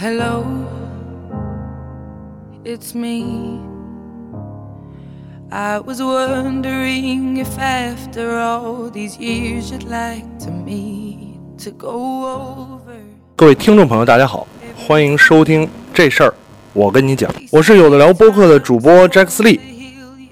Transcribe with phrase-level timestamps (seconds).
[0.00, 0.44] Hello,
[2.64, 3.58] it's me.
[5.50, 12.94] I was wondering if after all these years you'd like to me to go over.
[13.34, 16.32] 各位听众朋友，大家好，欢迎收听这事儿，
[16.74, 19.58] 我跟你讲，我是有的聊播客的主播 Jack Lee，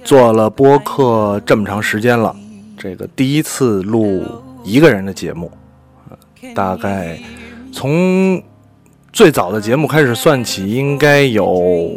[0.04, 2.36] 做了播客这么长时间了，
[2.78, 4.22] 这个第一次录
[4.62, 5.50] 一个人的节目，
[6.54, 7.18] 大概
[7.72, 8.40] 从
[9.16, 11.90] 最早的节目开始算起，应该有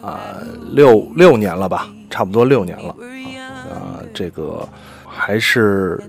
[0.00, 0.18] 啊
[0.70, 2.88] 六六年了吧，差不多六年了
[3.70, 4.66] 啊，这个
[5.06, 6.02] 还是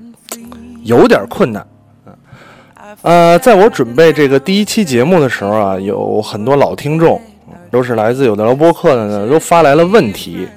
[0.86, 1.68] 有点困难。
[3.02, 7.20] 呃，在我准备这个第一期节目的时候啊，有很多老听众，
[7.70, 10.48] 都是来自有的聊播客的呢，都发来了问题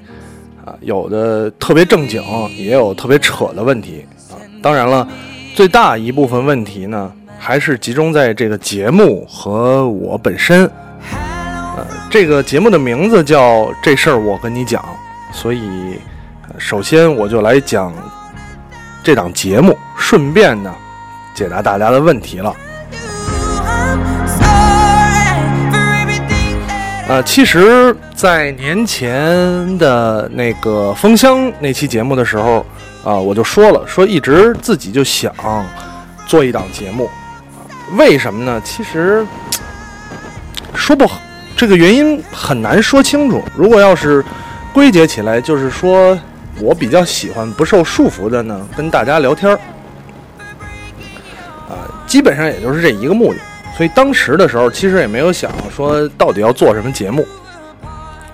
[0.65, 2.23] 啊，有的特别正经，
[2.57, 4.39] 也有特别扯的问题啊。
[4.63, 5.09] 当然了，
[5.57, 7.13] 最大一部分问题呢。
[7.39, 10.71] 还是集中在这个节目和我本身。
[11.77, 14.85] 呃，这个节目的名字叫“这事儿我跟你讲”，
[15.33, 16.01] 所以
[16.59, 17.93] 首先我就来讲
[19.05, 20.75] 这档节目，顺便呢
[21.35, 22.55] 解答大家的问题了。
[27.09, 32.67] 呃，其实，在年前的那个封箱那期节目的时候
[33.05, 35.33] 啊，我就说了，说一直自己就想
[36.27, 37.09] 做一档节目。
[37.93, 38.61] 为什么呢？
[38.65, 39.25] 其实
[40.75, 41.21] 说不好，
[41.57, 43.41] 这个原因很难说清楚。
[43.57, 44.25] 如果要是
[44.73, 46.19] 归结起来，就是说
[46.61, 49.57] 我比较喜欢不受束缚的呢，跟大家聊天儿，
[51.69, 53.39] 啊，基本上也就是这一个目的。
[53.77, 57.25] 所以当时的时候，其实也没有想说到底要做什么节目。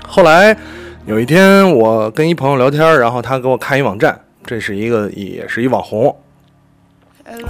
[0.07, 0.57] 后来
[1.05, 6.17] 有一天，我跟一朋友聊天，然后他给我看一网站，这是一个也是一网红，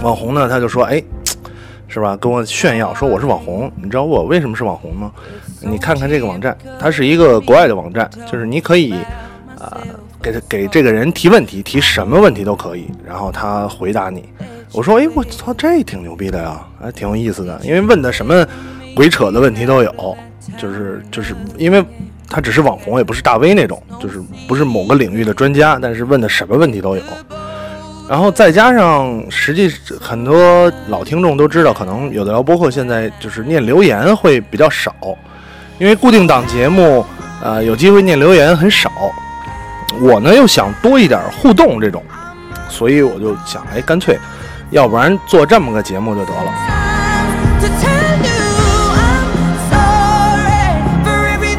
[0.01, 1.01] 网红呢，他就说，哎。
[1.93, 2.17] 是吧？
[2.17, 5.11] 跟我炫耀说我是网红，你知道我为什么是网红吗？
[5.61, 8.93] 你看看这个网站，它是一个国外的网站，就是你可以
[9.59, 9.77] 啊
[10.19, 14.27] 给他给这个人提问题，提什么问题都可以，然后他回答你。
[14.71, 18.43] 我说哎，我操，这挺牛逼的呀，还挺有意思的，因为问的什么
[18.95, 20.17] 鬼扯的问题都有，
[20.57, 21.85] 就是就是因为
[22.27, 27.03] 他只是网红，也不是大 V 那种，就是不是某个领域的专家，但是问的什么问题都有。
[28.09, 34.93] 然后再加上，实际很多老听众都知道，可能有的聊播客现在就是念留言会比较少，
[35.79, 37.03] 因为固定档节目，
[37.41, 38.91] 呃，有机会念留言很少。
[40.01, 42.03] 我呢又想多一点互动这种，
[42.69, 44.17] 所以我就想，哎，干脆，
[44.69, 46.53] 要不然做这么个节目就得了。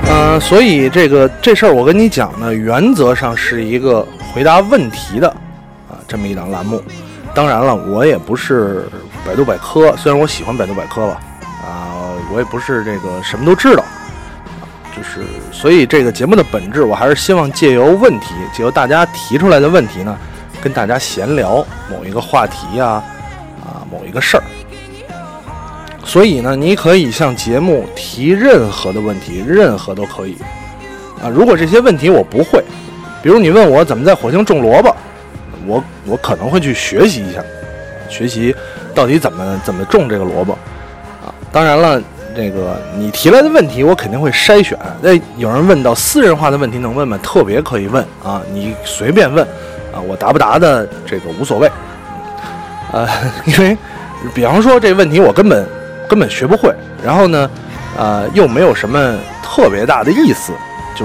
[0.07, 5.37] 呃，所以这个这事儿我跟你讲呢，原则上是一个回答问题的。
[6.07, 6.83] 这么一档栏目，
[7.35, 8.87] 当然了，我也不是
[9.27, 11.21] 百度百科，虽然我喜欢百度百科吧，
[11.65, 13.83] 啊，我也不是这个什么都知道，
[14.95, 20.17] 就是，所以这个节目的本质，我还是希望借由问题，借由大家提出来的问题呢，
[20.63, 23.03] 跟大家闲聊某一个话题呀，
[23.65, 24.43] 啊，某一个事儿。
[26.05, 30.37] 所以呢，你可以向节目提任何的问题，任何都可以，
[31.23, 32.63] 啊，如果这些问题我不会，
[33.23, 34.95] 比如你问我怎么在火星种萝卜。
[35.67, 37.43] 我我可能会去学习一下，
[38.09, 38.55] 学习
[38.95, 40.53] 到底怎么怎么种这个萝卜
[41.25, 41.33] 啊！
[41.53, 42.01] 当然了，
[42.35, 44.79] 这个你提来的问题，我肯定会筛选。
[45.01, 47.19] 那有人问到私人化的问题，能问吗？
[47.23, 48.43] 特别可以问啊！
[48.53, 49.45] 你随便问
[49.93, 51.71] 啊，我答不答的这个无所谓。
[52.93, 53.09] 呃，
[53.47, 53.77] 因为
[54.35, 55.67] 比方说这问题我根本
[56.09, 56.73] 根本学不会，
[57.05, 57.51] 然后呢，
[57.97, 60.53] 呃，又没有什么特别大的意思，
[60.95, 61.05] 就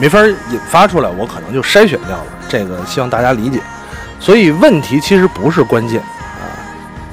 [0.00, 2.26] 没法引发出来，我可能就筛选掉了。
[2.48, 3.60] 这个希望大家理解。
[4.20, 6.44] 所以问题其实不是关键啊，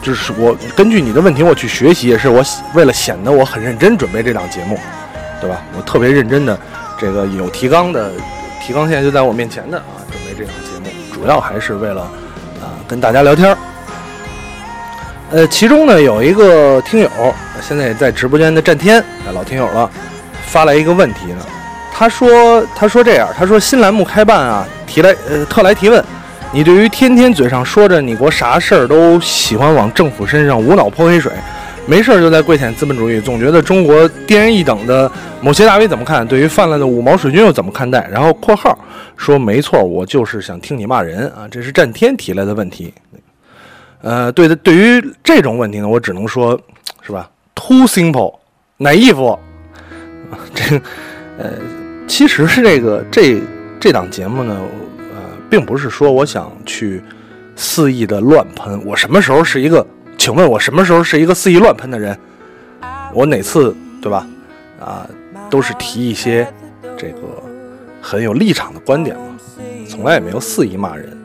[0.01, 2.43] 就是我根据你的问题我去学习，也是我
[2.73, 4.79] 为了显得我很认真准备这档节目，
[5.41, 5.61] 对吧？
[5.75, 6.57] 我特别认真的，
[6.97, 8.11] 这个有提纲的，
[8.61, 12.01] 提纲现在就在我面前的啊，准备这档节目，主要还是为了
[12.61, 13.57] 啊跟大家聊天儿。
[15.31, 17.09] 呃，其中呢有一个听友，
[17.61, 19.03] 现在也在直播间的战天，
[19.33, 19.89] 老听友了，
[20.45, 21.45] 发来一个问题呢，
[21.91, 26.03] 他说他说这样，他说新栏目开办啊，提来呃特来提问。
[26.53, 31.31] 你对于天天嘴上说着你国啥事儿都喜欢往政府身上无脑泼黑水，
[31.85, 35.09] 没事儿就在跪舔资本主义，总觉得中国低人一等的
[35.39, 36.27] 某些大 V 怎么看？
[36.27, 38.05] 对于泛滥的五毛水军又怎么看待？
[38.11, 38.77] 然后括号
[39.15, 41.47] 说没错，我就是想听你骂人啊！
[41.49, 42.93] 这是战天提来的问题。
[44.01, 46.59] 呃，对的，对于这种问题呢，我只能说，
[47.01, 48.33] 是吧？Too simple，
[48.75, 49.39] 哪衣服？
[50.53, 50.81] 这，
[51.37, 51.51] 呃，
[52.11, 53.41] 其实是这个这
[53.79, 54.53] 这档节目呢。
[55.13, 57.01] 呃并不是说我想去
[57.57, 59.85] 肆意的乱喷，我什么时候是一个？
[60.17, 62.17] 请问我什么时候是一个肆意乱喷的人？
[63.13, 64.25] 我哪次对吧？
[64.79, 65.05] 啊，
[65.49, 66.47] 都是提一些
[66.97, 67.21] 这个
[68.01, 69.23] 很有立场的观点嘛，
[69.89, 71.17] 从来也没有肆意骂人。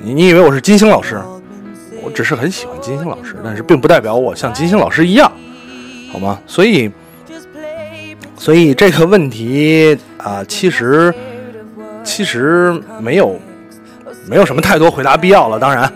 [0.00, 1.20] 你你以为我是金星老师？
[2.02, 5.30] 我只是很喜欢金星老师，但是并不代表我像金星老师一样，
[6.12, 6.38] 好吗？
[6.46, 6.88] 所以，
[8.36, 11.14] 所以这个问题啊，其实
[12.04, 13.38] 其实没有
[14.26, 15.58] 没有什么太多回答必要了。
[15.58, 15.90] 当然，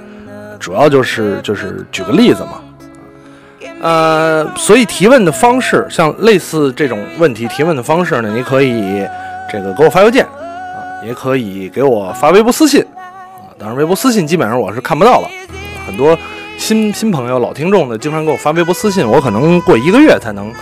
[0.59, 2.61] 主要就是就是举个例子嘛。
[3.81, 9.05] 呃，所以提问的方式，像类似这种问题提问的方式呢，你可以
[9.51, 13.51] 这个给我发邮件啊，也可以给我发微博私信啊。
[13.59, 15.29] 当然，微博私信基本上我是看不到了，
[15.85, 16.17] 很多
[16.57, 20.53] 新新朋友、老听众呢，经常给我发微博私信，我可能过一个月才能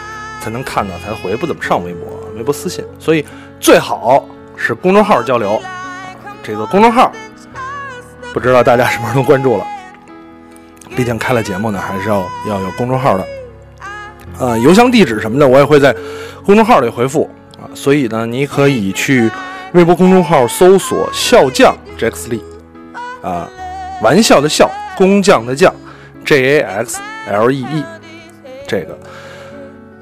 [0.41, 3.23] 才能看到才回，不怎么上微博、微博私信，所以
[3.61, 4.25] 最好
[4.57, 5.61] 是公众号交流。
[6.43, 7.13] 这个公众号
[8.33, 9.65] 不知道大家是不是都关注了？
[10.97, 13.27] 毕竟开了节目呢，还是要要有公众号的，
[14.39, 15.95] 呃，邮箱地址什么的我也会在
[16.45, 17.31] 公众号里回复
[17.61, 19.31] 啊，所以呢，你可以去
[19.73, 22.41] 微博公众号搜索“笑匠 Jax Lee”，
[23.23, 23.49] 啊，
[24.03, 25.73] 玩笑的笑，工匠的匠
[26.25, 27.85] ，J A X L E E，
[28.67, 28.99] 这个，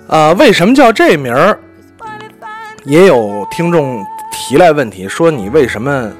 [0.08, 1.58] 啊，为什么叫这名儿？
[2.88, 6.11] 也有听众提来问题，说你为什么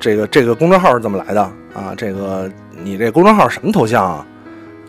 [0.00, 1.40] 这个这个公众号是怎么来的
[1.72, 1.94] 啊？
[1.96, 2.50] 这个。
[2.82, 4.26] 你这公众号什么头像啊？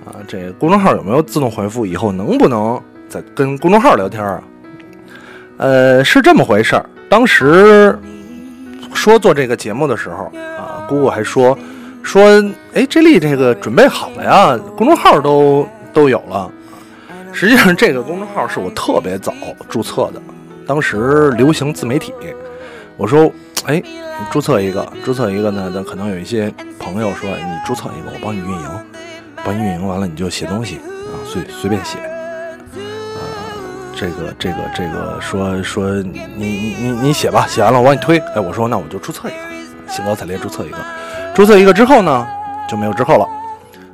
[0.06, 1.86] 啊，这公众号有没有自动回复？
[1.86, 4.44] 以后能不能再跟公众号聊天啊？
[5.58, 6.90] 呃，是这么回事儿。
[7.08, 7.98] 当时
[8.92, 10.26] 说做这个节目的时候
[10.58, 11.58] 啊，姑姑还说
[12.02, 12.24] 说，
[12.74, 16.52] 哎，这丽这个准备好了呀，公众号都都有了。
[17.32, 19.32] 实际上，这个公众号是我特别早
[19.70, 20.20] 注册的，
[20.68, 22.14] 当时流行自媒体，
[22.98, 23.32] 我说。
[23.68, 23.82] 哎，
[24.30, 25.72] 注册一个，注册一个呢？
[25.74, 28.70] 那可能有一些朋友说，你注册一个，我帮你运营，
[29.44, 31.98] 帮你运营完了，你就写东西啊，随随便写。
[31.98, 33.18] 啊，
[33.96, 38.20] 这个这个这个说说你你你你写吧，写完了我帮你推。
[38.36, 40.78] 哎，我说那我就注册一个，兴高采烈注册一个，
[41.34, 42.28] 注册一个之后呢，
[42.70, 43.28] 就没有之后了，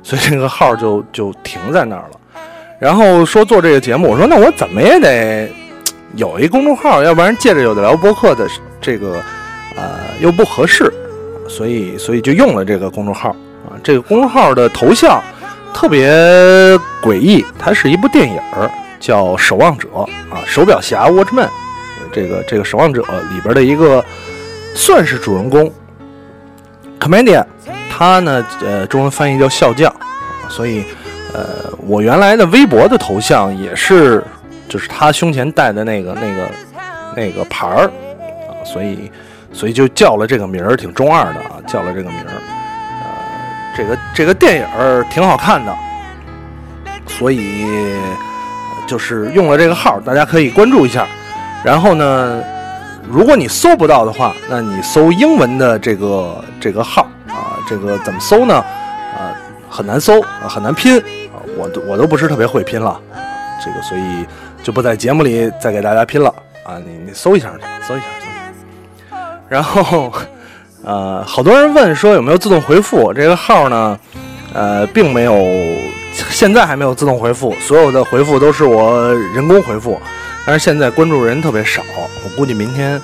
[0.02, 2.20] 所以这个号就就停在那儿了。
[2.78, 5.50] 然后说做这个节目，我说那我怎么也得
[6.14, 8.48] 有一公众号，要不然借着有的聊播客的
[8.80, 9.22] 这个。
[9.74, 10.92] 呃，又不合适，
[11.48, 13.30] 所以所以就用了这个公众号
[13.64, 13.72] 啊。
[13.82, 15.18] 这个公众号的头像
[15.72, 16.12] 特别
[17.02, 18.38] 诡异，它是一部电影
[19.00, 20.06] 叫《守望者》啊，
[20.44, 21.48] 手表侠 Watchman。
[22.12, 23.00] 这个这个守望者
[23.30, 24.04] 里边的一个
[24.74, 25.72] 算是主人公
[27.00, 27.46] Comedian，
[27.90, 29.90] 他呢呃中文翻译叫笑匠，
[30.50, 30.84] 所以
[31.32, 34.22] 呃我原来的微博的头像也是
[34.72, 36.50] 就是他胸前戴的那个那个
[37.14, 37.84] 那个牌儿
[38.48, 39.12] 啊，所以。
[39.54, 42.40] 所以就叫了这个名儿，挺中二的啊，叫了这个名儿。
[43.02, 45.76] 呃，这个这个电影儿挺好看的，
[47.06, 47.66] 所以
[48.86, 51.06] 就是用了这个号，大家可以关注一下。
[51.62, 52.42] 然后呢，
[53.06, 58.54] 如果你搜不到的话，那你搜英文的这个这个号啊，这个怎么搜呢？
[58.54, 59.36] 啊，
[59.68, 62.98] 很难搜啊，很难拼啊，我都我都不是特别会拼了，
[63.64, 64.26] 这个所以
[64.62, 68.26] 就不在节目里再给大家拼了啊，你你搜一下去，搜一下去。
[69.48, 70.12] 然后，
[70.84, 73.98] 呃，好多人问说有没有自动回复这个号呢？
[74.54, 75.34] 呃，并没有，
[76.30, 80.00] 现在还没有自动回复，所有的回复都是我人工回复。
[80.44, 81.82] 但是现在关注人特别少，
[82.24, 83.00] 我估计明天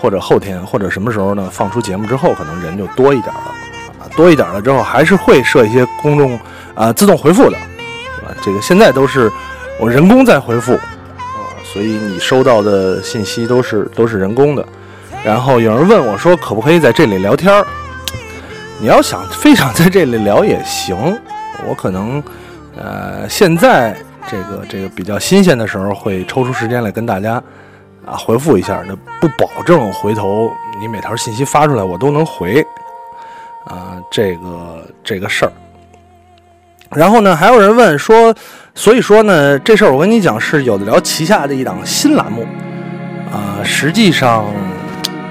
[0.00, 3.52] 或者后天或者什么时候呢，放出节目之后，可能人就多一点了。
[4.00, 6.38] 啊，多一点了之后，还是会设一些公众
[6.74, 8.34] 啊自动回复的，啊？
[8.42, 9.30] 这个现在都是
[9.78, 14.66] 我人工在回复啊，所以你收到的信息都是都是人工的。
[15.24, 17.66] 然后有人问我说：“可不可以在这里聊天儿？”
[18.80, 21.18] 你要想非想在这里聊也行，
[21.66, 22.22] 我可能，
[22.76, 23.96] 呃，现在
[24.28, 27.42] 这个这个比较新鲜的时候会抽出时间来跟大家
[28.06, 28.82] 啊回复一下。
[28.86, 30.48] 那不保证回头
[30.80, 32.64] 你每条信息发出来我都能回
[33.66, 35.52] 啊，这个这个事儿。
[36.94, 38.34] 然后呢，还有人问说，
[38.74, 42.46] 所以说呢，这事儿我跟你讲是有的聊旗下的一档新栏目
[43.32, 44.44] 啊，实际上。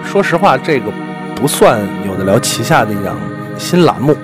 [0.10, 0.86] 说实话，这个
[1.36, 3.20] 不算有的聊旗下的一档
[3.58, 4.16] 新栏目，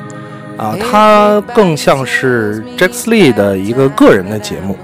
[0.57, 4.77] 啊，它更像是 Jax Lee 的一个个人的节目。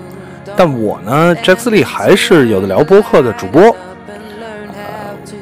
[0.57, 3.73] 但我呢，Jax Lee 还是有的聊播客的主播。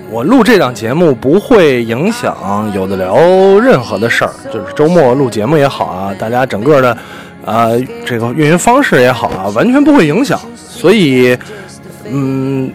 [0.09, 3.17] 我录这档节目不会影响有的聊
[3.59, 6.97] 任何的事儿，就是周末录节目也好啊，大家整个的
[7.45, 7.67] 啊
[8.05, 10.39] 这个运营方式也好啊，完全不会影响。
[10.55, 11.37] 所以，
[12.05, 12.71] 嗯。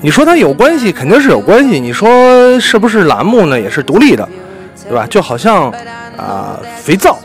[0.00, 1.80] 你说它有关系，肯定是有关系。
[1.80, 3.58] 你说是不是栏目呢？
[3.58, 4.28] 也是独立的，
[4.86, 5.06] 对吧？
[5.08, 5.70] 就好像
[6.18, 7.16] 啊，肥皂，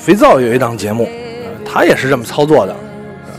[0.00, 1.08] 肥皂有一档节目，
[1.64, 2.74] 它也是这么操作的。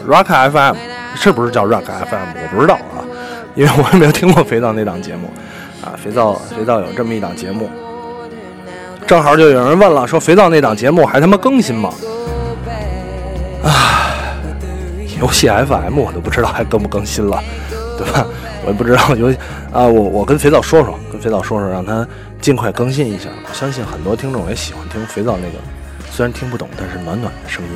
[0.07, 0.75] Rock FM
[1.15, 2.27] 是不是叫 Rock FM？
[2.41, 2.96] 我不知道啊，
[3.57, 5.29] 因为我也没有听过肥皂那档节目
[5.83, 5.97] 啊。
[6.01, 7.69] 肥皂肥皂有这么一档节目，
[9.07, 11.91] 正好就有人问了，说肥皂那档节目还他妈更新吗？
[13.63, 14.37] 啊，
[15.19, 17.43] 游戏 FM 我都不知道还更不更新了，
[17.97, 18.25] 对吧？
[18.63, 19.37] 我也不知道游戏
[19.73, 22.07] 啊，我我跟肥皂说说，跟肥皂说说，让他
[22.39, 23.27] 尽快更新一下。
[23.49, 25.57] 我相信很多听众也喜欢听肥皂那个，
[26.11, 27.71] 虽然听不懂，但是暖暖的声音。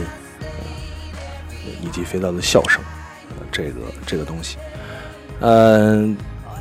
[1.83, 2.79] 以及肥皂的笑声，
[3.51, 3.71] 这个
[4.05, 4.57] 这个东西，
[5.41, 6.15] 嗯，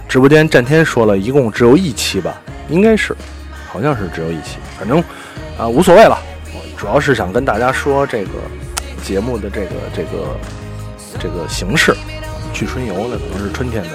[0.08, 3.14] 直播间战天说了一共只有一期吧，应该是，
[3.70, 5.02] 好像是只有一期，反正
[5.58, 6.18] 啊无所谓了，
[6.76, 8.30] 主要是想跟大家说这个
[9.02, 10.08] 节目的这个这个
[11.18, 11.94] 这个形式，
[12.52, 13.88] 去春游的可能是春天的，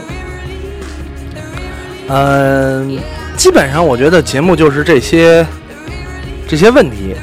[2.09, 2.97] 嗯，
[3.35, 5.45] 基本上我觉得节目就是这些
[6.47, 7.15] 这些问题，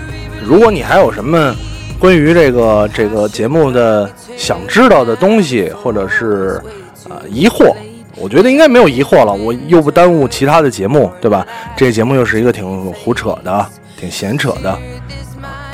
[0.44, 1.54] 如果你还有什么。
[1.98, 6.60] 关于这个这个节目的想知道的东西，或者是
[7.08, 7.74] 啊疑惑，
[8.16, 9.32] 我觉得应该没有疑惑了。
[9.32, 11.46] 我又不耽误其他的节目，对吧？
[11.76, 13.66] 这个节目又是一个挺胡扯的、
[13.96, 14.78] 挺闲扯的，啊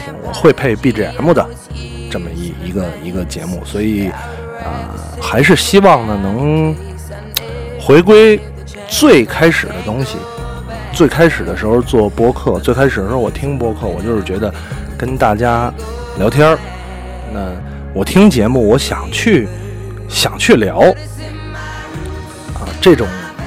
[0.02, 1.46] 挺我会配 BGM 的
[2.10, 4.08] 这么一一个一个节目，所以
[4.64, 6.74] 啊，还是希望呢能
[7.80, 8.38] 回归
[8.88, 10.16] 最开始的东西。
[10.92, 14.52] 最开始的时候做播客，最开始的时候我听播客，我就是觉得
[14.96, 15.72] 跟大家。
[16.18, 16.58] 聊天儿，
[17.32, 17.52] 那
[17.94, 19.46] 我听节目，我想去
[20.08, 20.80] 想去聊，
[22.80, 23.06] 这种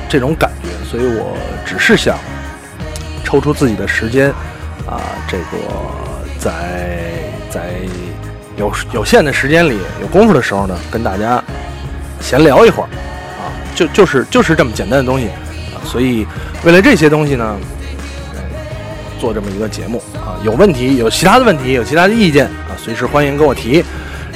[0.09, 2.17] 这种感觉，所以我只是想
[3.23, 4.29] 抽出自己的时间
[4.87, 5.43] 啊，这个
[6.39, 7.09] 在
[7.49, 7.73] 在
[8.57, 11.43] 有有限的时间里有功夫的时候呢，跟大家
[12.19, 12.87] 闲聊一会儿
[13.39, 15.27] 啊，就就是就是这么简单的东西
[15.73, 16.25] 啊，所以
[16.63, 17.57] 为了这些东西呢。
[19.19, 23.85] 做这么一个节目啊，有问题有其他的问题，有其他的意见啊，随时欢迎跟我提。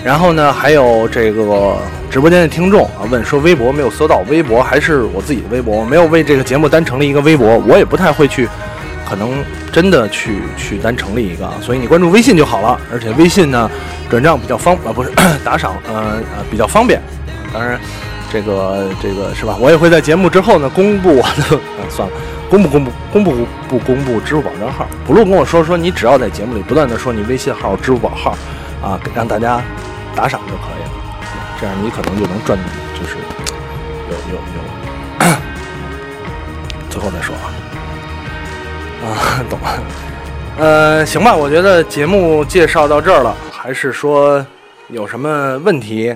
[0.06, 1.76] 然后呢，还有这个
[2.12, 8.48] 直播间的听众啊，问说微博没有搜到，微博还是我自己的微博，没有为这个节目单成立一个微博，我也不太会去，
[9.10, 12.80] 可能真的去去单成立一个，所以你关注微信就好了。
[12.94, 13.68] 而且微信呢，
[14.08, 15.10] 转账比较方啊，不是
[15.44, 17.02] 打赏，呃呃比较方便。
[17.52, 17.80] 当然，
[18.32, 19.58] 这个这个是吧？
[19.60, 21.60] 我也会在节目之后呢公布我的，
[21.90, 22.14] 算了。
[22.48, 23.34] 公布公布公布
[23.68, 24.86] 不公布支付宝账号？
[25.04, 28.38] 不录跟我说说，你只要在节目里不断的说你微信号、支付宝号，
[28.84, 29.60] 啊，让大家
[30.16, 30.90] 打赏就可以了，
[31.60, 32.58] 这样你可能就能赚，
[32.94, 33.18] 就是
[34.10, 34.40] 有有有。
[36.90, 37.46] 最后再说啊，
[39.04, 39.84] 啊， 懂了。
[40.58, 44.46] 呃，行吧，我觉得节目介绍到这儿了，还是说
[44.88, 46.16] 有什么问题，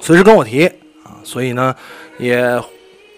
[0.00, 0.66] 随时跟我提
[1.02, 1.18] 啊。
[1.24, 1.74] 所以呢，
[2.18, 2.60] 也。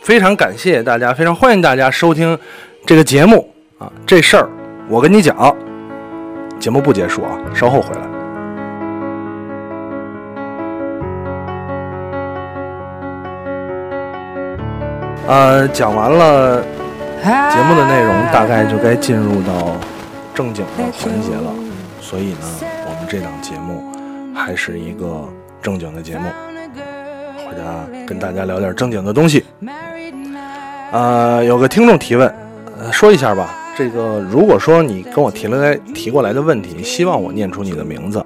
[0.02, 2.38] 非常感谢大家，非常欢迎大家收听
[2.86, 3.92] 这个节目啊！
[4.06, 4.48] 这事儿
[4.88, 5.54] 我跟你讲，
[6.58, 8.09] 节目不结束啊，稍后回来。
[15.30, 16.60] 呃，讲完了
[17.22, 19.76] 节目的内容，大概就该进入到
[20.34, 21.54] 正经的环节了。
[22.00, 25.28] 所以呢，我们这档节目还是一个
[25.62, 26.24] 正经的节目，
[27.36, 27.62] 回家
[28.08, 29.44] 跟大家聊点正经的东西。
[30.90, 32.28] 呃，有个听众提问，
[32.76, 33.54] 呃，说一下吧。
[33.78, 38.20] 这个如果说你跟我提了来提过来的问题，希望我念出你的名字，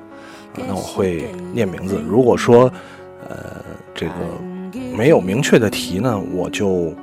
[0.55, 2.03] 那我会念名字。
[2.09, 2.63] 如果说
[3.29, 3.37] 呃
[3.95, 4.15] 这个
[4.97, 6.95] 没有明确的提呢，我就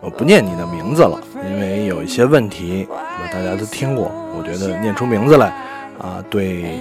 [0.00, 2.86] 我不念你的名字了，因为有一些问题
[3.32, 5.48] 大家都听过，我觉得念出名字来
[6.00, 6.80] 啊，对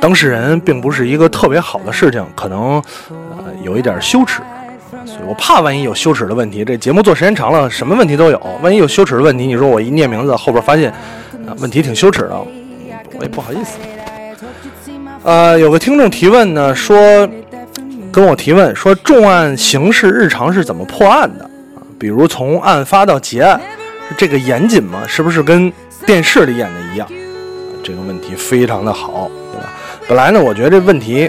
[0.00, 4.40] 当事人并不是一个特别好的事情，可能呃有一点羞耻。
[5.04, 8.40] 所以我怕万一有羞耻的问题，这节目做时间长了，什么问题都有。
[8.62, 10.90] 万一有羞耻的问题，你说我一念名字，后边发现
[11.46, 12.38] 啊问题挺羞耻的，
[13.18, 13.76] 我也不好意思。
[15.24, 16.96] 呃，有个听众提问呢，说
[18.14, 21.44] 跟我提问说重案刑事日常是怎么破案的
[21.74, 21.82] 啊？
[21.98, 23.60] 比如从案发到结案，
[24.16, 25.02] 这个严谨吗？
[25.04, 25.72] 是不是跟
[26.06, 27.08] 电视里演的一样？
[27.82, 29.68] 这个问题非常的好，对吧？
[30.06, 31.28] 本来呢，我觉得这问题。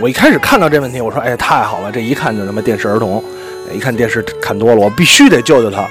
[0.00, 3.24] 我一开始看到这问题，我说：“哎，太好了，这一看就他妈电视儿童，
[3.72, 5.88] 一看电视看多了，我必须得救救他。”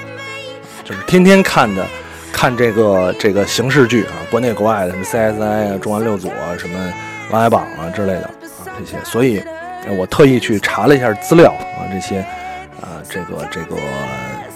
[0.84, 1.84] 就是天天看的，
[2.32, 6.78] 看这个这个刑事剧啊，国内国外的什么 CSI 啊、重案六组啊、什么
[7.32, 8.30] 琅琊榜啊之类的啊
[8.78, 9.42] 这些，所以
[9.96, 12.20] 我特意去查了一下资料啊，这些
[12.80, 13.76] 啊这个这个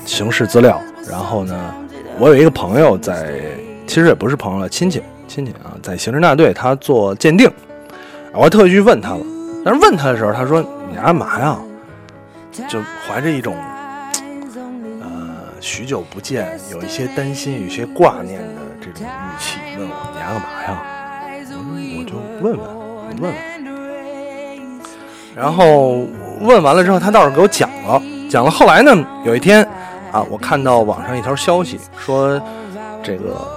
[0.04, 0.80] 刑事资料。
[1.08, 1.74] 然后呢，
[2.18, 3.40] 我有一个朋友在，
[3.86, 7.50] 其实也不是朋友了，亲戚亲戚啊，在刑侦大队，他做鉴定，
[8.32, 9.20] 我还特意去问他了。
[9.64, 10.60] 但是问他的时候，他说
[10.90, 11.58] ：“你干嘛呀？”
[12.68, 13.54] 就怀着一种，
[15.00, 15.08] 呃，
[15.60, 20.82] 许久不见，有一些担心、有些挂念的这种语气问我：“你干嘛呀？”
[21.98, 23.61] 我就问问，问问。
[25.34, 26.06] 然后
[26.40, 28.50] 问完了之后，他倒是给我讲了，讲了。
[28.50, 28.92] 后来呢，
[29.24, 29.66] 有一天
[30.10, 32.40] 啊，我看到网上一条消息说，
[33.02, 33.48] 这个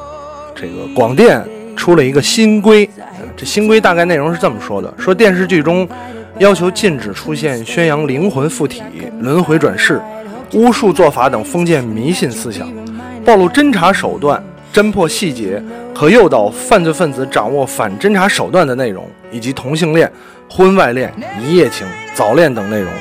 [0.56, 1.44] 这个广电
[1.76, 2.90] 出了一个新规，
[3.36, 5.88] 这新规大概内容是这么说的：说电视剧中
[6.40, 8.82] 要求禁止出现宣扬灵魂附体、
[9.20, 10.02] 轮回转世、
[10.54, 12.68] 巫术做法等封建迷信思想，
[13.26, 14.42] 暴露侦查手段、
[14.74, 15.62] 侦破细节。
[15.98, 20.12] 和诱导犯罪分子掌握反侦查手段的内容，以及同性恋、
[20.50, 22.92] 婚外恋、一夜情、早恋等内容，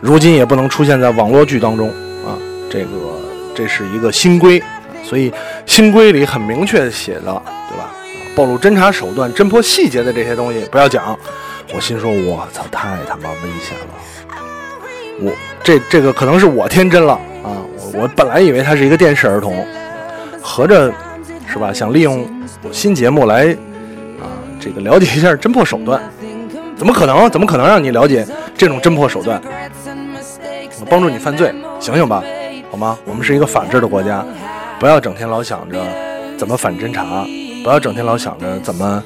[0.00, 1.88] 如今也不能出现在网络剧当中
[2.24, 2.38] 啊！
[2.70, 3.20] 这个
[3.54, 4.62] 这是一个新规，
[5.02, 5.32] 所以
[5.66, 7.94] 新规里很明确写的，对吧？
[8.34, 11.18] 暴露侦查手段、侦破细节的这些东西不要讲。
[11.74, 13.94] 我心说，我操，太他妈危险了！
[15.20, 17.58] 我这这个可能是我天真了啊！
[17.76, 19.66] 我我本来以为他是一个电视儿童，
[20.42, 20.92] 合着。
[21.46, 21.72] 是吧？
[21.72, 22.26] 想利用
[22.72, 23.56] 新节目来，
[24.64, 26.00] 这个了解一下侦破手段，
[26.74, 27.28] 怎么可能？
[27.30, 29.38] 怎么可能让你了解这种侦破手段？
[30.88, 32.24] 帮助你犯罪，醒醒吧，
[32.70, 32.98] 好吗？
[33.04, 34.24] 我们是一个法治的国家，
[34.80, 35.84] 不要整天老想着
[36.38, 37.26] 怎么反侦查，
[37.62, 39.04] 不要整天老想着怎么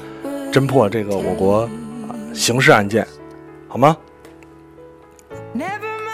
[0.49, 1.69] 侦破这个我国
[2.33, 3.05] 刑事案件，
[3.67, 3.97] 好吗？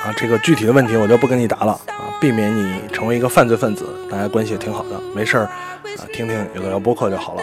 [0.04, 3.86] 啊，这个具体的问题我就不跟你答了啊，避免你成为一个犯罪分子。
[4.10, 5.44] 大家关系也挺好的，没事儿。
[5.44, 7.42] 啊，听听有个聊播客就好了，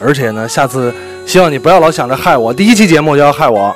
[0.00, 0.92] 而且呢，下次
[1.26, 3.74] 希望你不要老想着害我，第一期节目就要害我。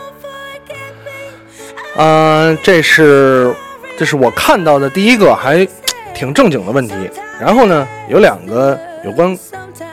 [1.96, 3.54] 嗯，这是
[3.98, 5.66] 这是我看到的第一个还
[6.14, 6.94] 挺正经的问题。
[7.40, 9.36] 然后呢，有两个有关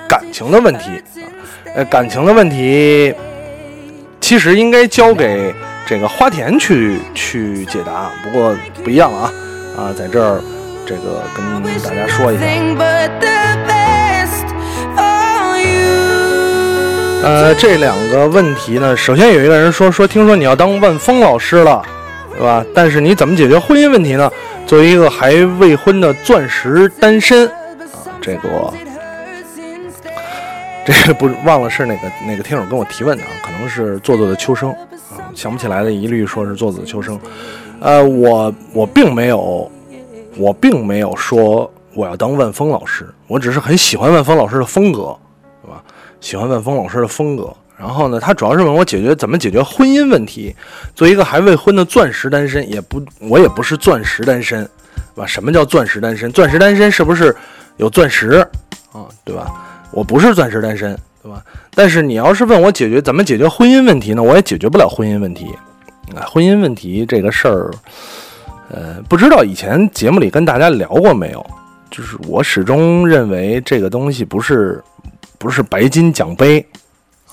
[0.07, 1.03] 感情的问题，
[1.75, 3.13] 呃，感情的问题
[4.19, 5.53] 其实应该交给
[5.85, 9.33] 这个花田去去解答，不过不一样了啊
[9.77, 10.41] 啊，在这儿。
[10.83, 12.43] 这个跟大家说一下，
[17.23, 21.83] 呃，这两个问题呢，首先有一个人说说，听说你要当万峰老师了，
[22.31, 22.65] 对吧？
[22.73, 24.31] 但是你怎么解决婚姻问题呢？
[24.65, 27.53] 作为一个还未婚的钻石单身啊，
[28.21, 28.73] 这个
[30.83, 33.29] 这个不忘了是哪个哪个听友跟我提问的啊？
[33.43, 37.19] 可能是做作的秋生啊，想不起来的一律说是做作的秋生。
[37.79, 39.71] 呃，我我并没有。
[40.37, 45.13] 我并没有说我要当万峰老师，我只是很喜欢万峰老师的风格，
[46.21, 47.53] 喜欢万峰老师的风格。
[47.77, 50.55] 然后呢，他主要是问我解决怎么解决婚姻问题。
[50.93, 54.63] 作为一个还未婚的钻石单身，也不，我也不是钻石单身，
[55.15, 55.25] 对吧？
[55.25, 56.31] 什么叫钻石单身？
[56.31, 57.35] 钻石单身是不是
[57.77, 58.47] 有钻石
[58.91, 59.09] 啊？
[59.25, 59.51] 对吧？
[59.91, 61.43] 我不是钻石单身，对吧？
[61.73, 64.21] 但是你要是问我解决怎么解决婚姻问题呢？
[64.21, 65.47] 我也解决不了婚姻问题。
[66.15, 67.71] 啊，婚姻问题这个事儿。
[68.69, 71.43] 呃，不知道以前节目里跟大家聊过没有？
[71.89, 74.81] 就是我始终认为这个东西不是
[75.41, 76.63] 不是白金奖杯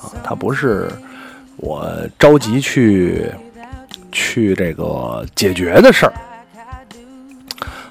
[0.01, 0.91] 啊，它不是
[1.59, 1.87] 我
[2.19, 3.31] 着急去
[4.11, 6.13] 去这个解决的事儿。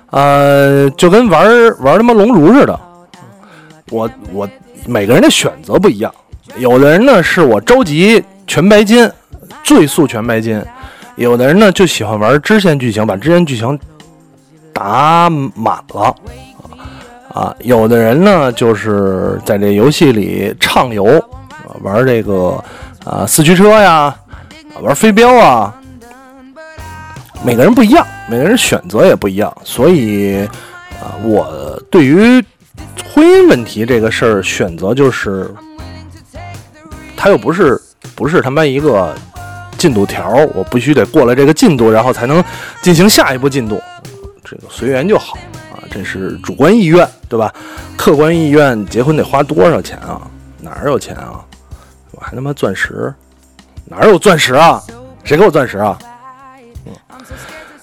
[0.10, 1.48] 呃，就跟玩
[1.82, 2.80] 玩他妈龙族似的，
[3.92, 4.50] 我我
[4.88, 6.12] 每个人的选择不一样，
[6.58, 9.08] 有的人呢是我着急全白金，
[9.64, 10.60] 最速全白金。
[11.16, 13.78] 有的人呢就喜欢玩支线剧情，把支线剧情
[14.74, 16.16] 打满了
[17.38, 17.56] 啊！
[17.60, 21.04] 有的人呢就是在这游戏里畅游，
[21.82, 22.64] 玩这个
[23.06, 24.16] 啊四驱车呀，
[24.82, 25.72] 玩飞镖啊。
[27.44, 30.48] 每个人不一样，每个人选择也不一样，所以
[31.00, 32.44] 啊，我对于
[33.14, 35.54] 婚姻问题这个事儿选择就是，
[37.16, 37.80] 他又不是
[38.16, 39.14] 不是他妈一个。
[39.78, 42.44] 进度条，我必须得过了这个进度，然后才能
[42.82, 43.80] 进行下一步进度。
[44.44, 45.38] 这个随缘就好，
[45.90, 47.54] 这是主观意愿，对吧？
[47.98, 50.22] 客观意愿，结婚得花多少钱啊？
[50.62, 51.44] 哪儿有钱啊？
[52.12, 53.14] 我还他妈钻石？
[53.86, 54.82] 哪有钻石啊？
[55.24, 55.98] 谁给我钻石啊？
[56.86, 56.94] 嗯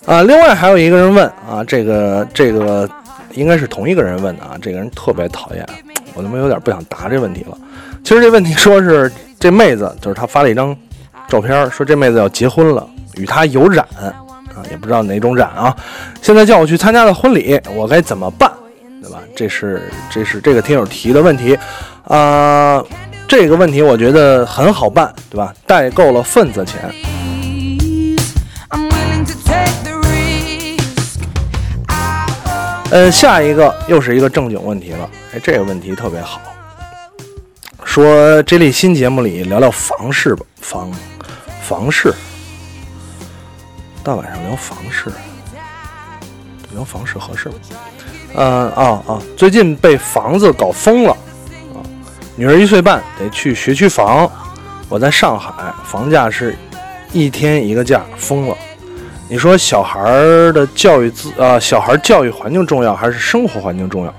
[0.07, 2.89] 啊，另外还有一个人问啊，这个这个
[3.33, 5.67] 应该是同一个人问的啊，这个人特别讨厌，
[6.15, 7.57] 我他妈有点不想答这问题了。
[8.03, 10.77] 其实这问题说是这妹子，就是她发了一张。
[11.27, 13.89] 照片说这妹子要结婚了，与他有染，
[14.71, 15.77] 也不知道哪种染啊。
[16.23, 18.51] 现在叫我去参加的婚礼，我该怎么办？
[19.03, 19.19] 对吧？
[19.37, 21.59] 这是这是这个听友提的问题
[22.05, 22.83] 啊。
[23.27, 25.55] 这个问题我觉得很好办，对吧？
[25.67, 26.95] 带够了份子钱。
[32.91, 35.11] 呃，下一个又是一个正经问题了。
[35.35, 36.41] 哎，这个问题特别好，
[37.83, 40.91] 说这类新节目里聊聊房事吧，房。
[41.67, 42.15] 房事，
[44.05, 45.11] 大晚上聊房事，
[46.75, 47.55] 聊房事合适吗？
[48.35, 49.23] 嗯啊啊！
[49.35, 51.11] 最近被房子搞疯了
[51.73, 51.81] 啊！
[52.37, 54.31] 女儿一岁半，得去学区房。
[54.91, 56.55] 我在上海，房价是
[57.15, 58.55] 一天一个价，疯了。
[59.27, 60.13] 你说小孩
[60.53, 64.15] 的教育资啊，小孩教育环境重要还是生活环境重要？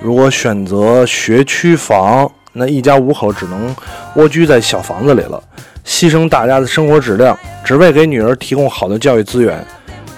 [0.00, 3.72] 如果选择学区房，那一家五口只能
[4.16, 5.40] 蜗居在小房子里了，
[5.88, 9.64] 牺牲大家的生活质量，只为给女儿提供好的教育资源，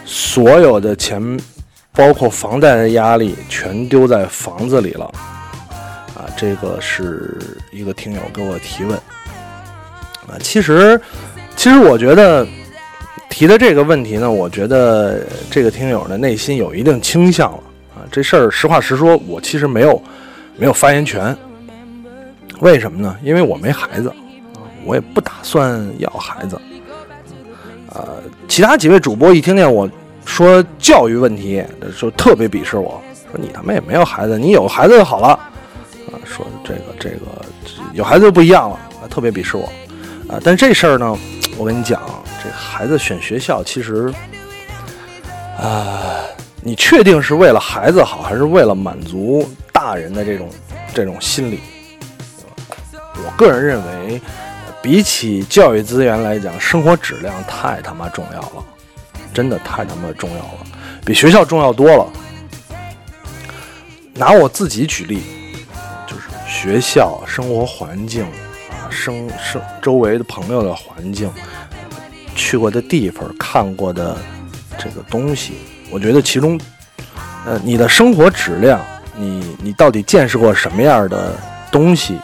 [0.05, 1.39] 所有的钱，
[1.93, 5.05] 包括房贷的压力，全丢在房子里了。
[6.15, 7.39] 啊，这个是
[7.71, 8.97] 一个听友给我提问。
[10.27, 11.01] 啊，其实，
[11.55, 12.45] 其实我觉得。
[13.33, 17.59] 提的这个问题呢，我觉得这个听友的内心有一定倾向了
[17.95, 18.03] 啊。
[18.11, 20.03] 这事儿实话实说，我其实没有
[20.57, 21.35] 没有发言权。
[22.59, 23.17] 为什么呢？
[23.23, 24.13] 因为我没孩子，
[24.85, 26.61] 我也不打算要孩子。
[27.93, 29.89] 呃，其他几位主播一听见我
[30.25, 31.65] 说教育问题，
[31.99, 36.15] 就特别鄙视我，说你他妈也没有孩子，你有孩子就好了啊。
[36.25, 37.45] 说这个这个
[37.93, 39.65] 有孩子就不一样了啊，特别鄙视我
[40.29, 40.39] 啊。
[40.43, 41.19] 但这事儿呢，
[41.57, 42.03] 我跟你讲。
[42.43, 44.11] 这孩子选学校，其实，
[45.59, 46.25] 啊，
[46.63, 50.49] 你确定是为了孩子好，还是为了满足大人的这种
[50.95, 51.61] 这种心理？
[53.15, 54.23] 我个人认为，
[54.83, 58.65] 比起教育资源来讲，生活质量太他妈重要了，
[59.35, 60.67] 真的太他妈重要了，
[61.05, 62.07] 比学校重要多了。
[64.15, 65.23] 拿我自己举例，
[66.07, 71.31] 就是学校生活环境啊，生生周围的朋友的环境。
[72.35, 74.17] 去过的地方，看过的
[74.79, 75.53] 这个东西，
[75.91, 76.59] 我觉得其中，
[77.45, 78.81] 呃，你的生活质量，
[79.15, 81.39] 你你到底见识过什么样的
[81.71, 82.19] 东西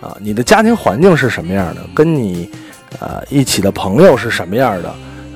[0.00, 0.16] 啊？
[0.20, 1.80] 你的家庭环境是什么样的？
[1.94, 2.50] 跟你
[2.98, 4.88] 呃一起的朋友是什么样的？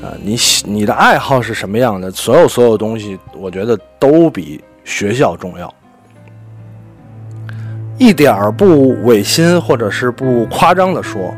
[0.03, 2.11] 啊，你你的爱好是什么样的？
[2.11, 5.73] 所有所有东西，我觉得都比学校重要，
[7.97, 11.35] 一点儿不违心或者是不夸张的说。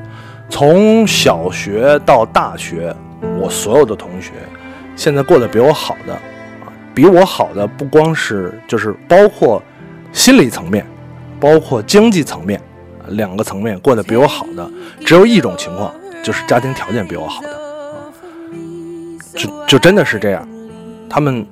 [0.49, 2.95] 从小学到大学，
[3.41, 4.31] 我所有的同学
[4.95, 6.17] 现在过得比我好的，
[6.95, 9.61] 比我好的不光是就是包括
[10.13, 10.87] 心理层面，
[11.41, 12.61] 包括经济层面，
[13.09, 14.71] 两个层面过得比我好的，
[15.05, 15.93] 只有一种情况，
[16.23, 17.61] 就是家庭条件比我好的，
[19.35, 20.49] 就就真的是这样，
[21.09, 21.47] 他们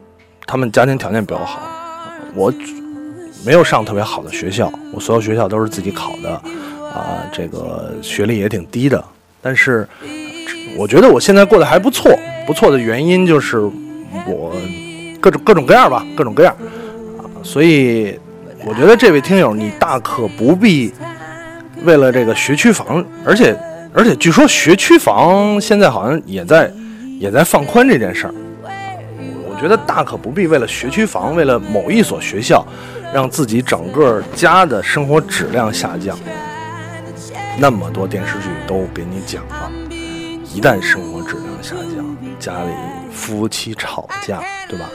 [0.47, 1.61] 他们家庭条件比我好，
[2.35, 2.53] 我
[3.45, 6.41] 没有上特别好的学校，我所有学校都是自己考的。
[6.95, 9.05] 啊，这个学历也挺低的，
[9.43, 9.85] 但是
[10.79, 12.17] 我觉得我现在过得还不错。
[12.47, 13.59] 不错的原因就是
[14.29, 14.55] 我
[15.21, 16.55] 各种各种各样吧，各种各样
[17.19, 17.27] 啊。
[17.43, 18.17] 所以
[18.65, 20.95] 我觉得这位听友，你大可不必
[21.85, 23.57] 为了这个学区房，而且
[23.93, 26.73] 而且据说学区房现在好像也在
[27.21, 28.35] 也在放宽这件事儿。
[29.49, 32.67] 我觉得大可不必为了学区房，为了某一所学校，
[33.13, 36.19] 让自己整个家的生活质量下降。
[37.57, 39.71] 那么多电视剧都给你讲了，
[40.53, 42.05] 一旦生活质量下降，
[42.41, 42.71] 家里
[43.13, 44.87] 夫妻吵架，对吧？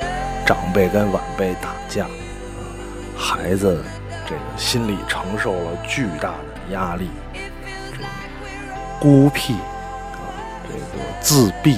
[0.45, 2.05] 长辈跟晚辈打架，
[3.15, 3.81] 孩子
[4.25, 7.09] 这个心理承受了巨大的压力，
[8.99, 10.29] 孤僻啊，
[10.67, 11.77] 这个自闭，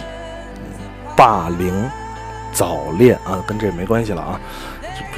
[1.15, 1.73] 霸凌，
[2.53, 4.39] 早恋啊，跟这没关系了啊，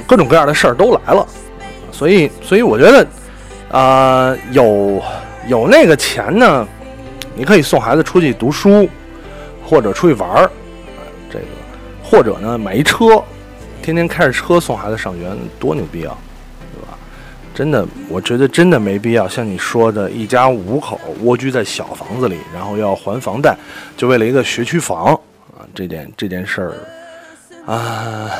[0.07, 1.27] 各种各样的事儿都来了，
[1.91, 3.07] 所以，所以我觉得，
[3.77, 5.01] 啊，有。
[5.45, 6.65] 有那个钱呢，
[7.35, 8.87] 你可以送孩子出去读书，
[9.61, 10.49] 或者出去玩儿，
[11.29, 11.45] 这个，
[12.01, 13.21] 或者呢买一车，
[13.81, 16.15] 天天开着车送孩子上学，多牛逼啊，
[17.53, 23.55] 真的，我觉得真的没必要像你说的，一家五口蜗居在小房子里，然后要还房贷，
[23.95, 25.13] 就为了一个学区房
[25.55, 28.31] 啊，这件这件事儿啊。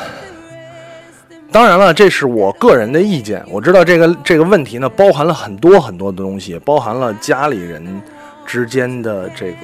[1.52, 3.44] 当然了，这是我个人的意见。
[3.48, 8.02] 我知道这个这个问题呢，包含了很多很多的东西，包含了家里人
[8.44, 9.58] 之间的这个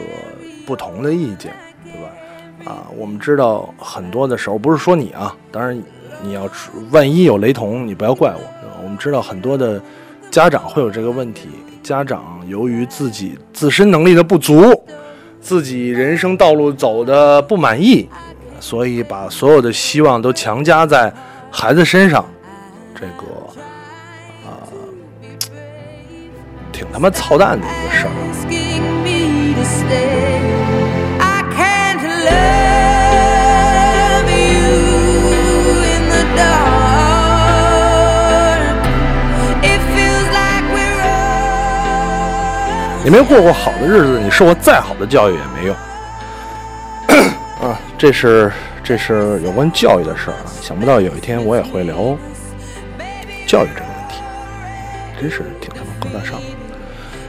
[0.64, 1.52] 不同的意见，
[1.84, 2.70] 对吧？
[2.70, 5.76] 啊，我们知道很多的时候，不是说你啊，当然
[6.22, 6.48] 你要
[6.92, 8.60] 万一有雷同，你不要怪我。
[8.90, 9.81] 我们知道很多的
[10.33, 11.48] 家长会有这个问题，
[11.81, 14.83] 家长由于自己自身能力的不足，
[15.40, 18.09] 自己人生道路走的不满意，
[18.59, 21.14] 所以把所有的希望都强加在。
[21.53, 22.24] 孩子身上，
[22.92, 23.22] 这个
[24.44, 24.59] 啊，
[26.72, 28.11] 挺他妈操蛋的一个事儿。
[43.11, 45.77] 没过过好的日子，你受过再好的教育也没用。
[47.68, 48.51] 啊，这是。
[48.83, 50.51] 这是有关教育的事儿啊！
[50.61, 52.16] 想不到有一天我也会聊
[53.46, 54.23] 教育这个问题，
[55.20, 56.40] 真是挺他妈高大上。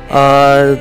[0.09, 0.75] 呃，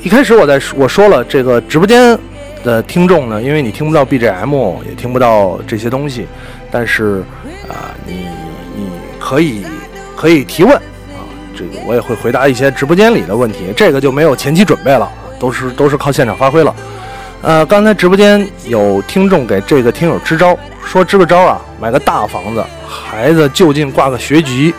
[0.00, 2.16] 一开始我在我说了，这个直播间
[2.64, 6.26] 的听众呢，因为你听不到 BGM，也听不到这些东西，
[6.70, 7.22] 但是
[7.68, 8.28] 啊，你
[8.76, 9.66] 你可以
[10.16, 10.80] 可以提问，
[11.56, 16.74] 这个我也会回答一些直播间里的问题，这个就没有前期准备了，都是都是靠现场发挥了。
[17.42, 24.74] 呃，刚才直播间有听众给这个听友支招，说支个招啊，买个大房子，孩子就近挂个学籍，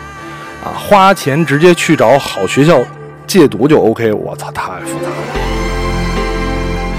[0.64, 2.80] 啊，花钱直接去找好学校
[3.26, 4.12] 借读就 OK。
[4.12, 5.16] 我操，太复杂了，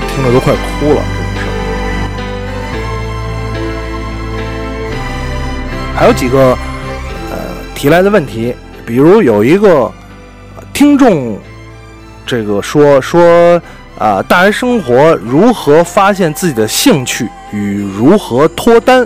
[0.10, 1.46] 听着都快哭了，这种事
[5.96, 6.58] 还有几个
[7.32, 7.38] 呃
[7.74, 8.54] 提来的问题，
[8.86, 9.92] 比如有一个
[10.74, 11.40] 听众
[12.26, 13.62] 这个说说。
[14.00, 19.04] 啊，大学生活如何发现自己的兴趣与如何脱单？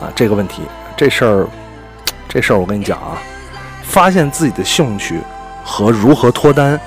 [0.00, 0.62] 啊，这个问题，
[0.96, 1.46] 这事儿，
[2.28, 3.16] 这事儿我跟你讲啊，
[3.84, 5.20] 发现自己的兴趣
[5.64, 6.78] 和如何脱单，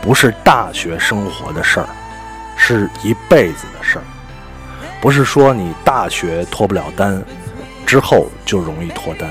[0.00, 1.86] 不是大学生活的事儿，
[2.56, 4.04] 是一辈子的事儿。
[5.02, 7.22] 不是说你大学脱不了单，
[7.84, 9.28] 之后就容易脱单。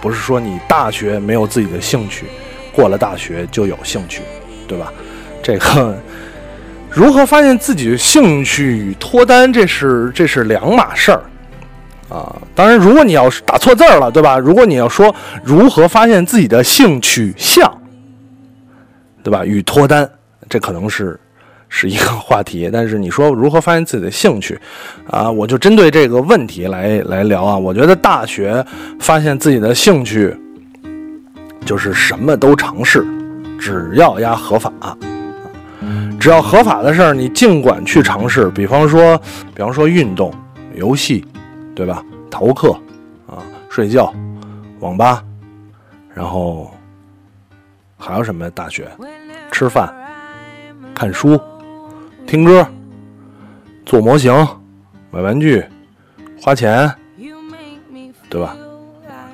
[0.00, 2.26] 不是说你大学没有自己的兴趣，
[2.72, 4.22] 过了大学就有兴趣，
[4.66, 4.92] 对吧？
[5.42, 5.96] 这个
[6.90, 11.22] 如何发现自己的兴趣与脱单，这是这是两码事儿
[12.08, 12.36] 啊。
[12.54, 14.38] 当然，如果你要是打错字儿了，对吧？
[14.38, 17.72] 如果你要说如何发现自己的性取向，
[19.22, 19.44] 对吧？
[19.44, 20.08] 与脱单，
[20.48, 21.18] 这可能是
[21.70, 22.68] 是一个话题。
[22.70, 24.60] 但是你说如何发现自己的兴趣
[25.08, 27.56] 啊，我就针对这个问题来来聊啊。
[27.56, 28.62] 我觉得大学
[28.98, 30.36] 发现自己的兴趣，
[31.64, 33.06] 就是什么都尝试，
[33.58, 34.70] 只要压合法。
[36.20, 38.50] 只要合法的事儿，你尽管去尝试。
[38.50, 39.16] 比方说，
[39.54, 40.30] 比方说运动、
[40.74, 41.24] 游戏，
[41.74, 42.04] 对吧？
[42.30, 42.78] 逃课
[43.26, 44.12] 啊，睡觉，
[44.80, 45.24] 网吧，
[46.12, 46.70] 然后
[47.96, 48.50] 还有什么？
[48.50, 48.86] 大学
[49.50, 49.90] 吃饭、
[50.94, 51.40] 看书、
[52.30, 52.64] 听歌、
[53.84, 54.32] 做模型、
[55.10, 55.64] 买玩具、
[56.40, 56.88] 花钱，
[58.28, 58.56] 对吧？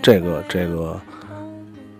[0.00, 0.98] 这个这个，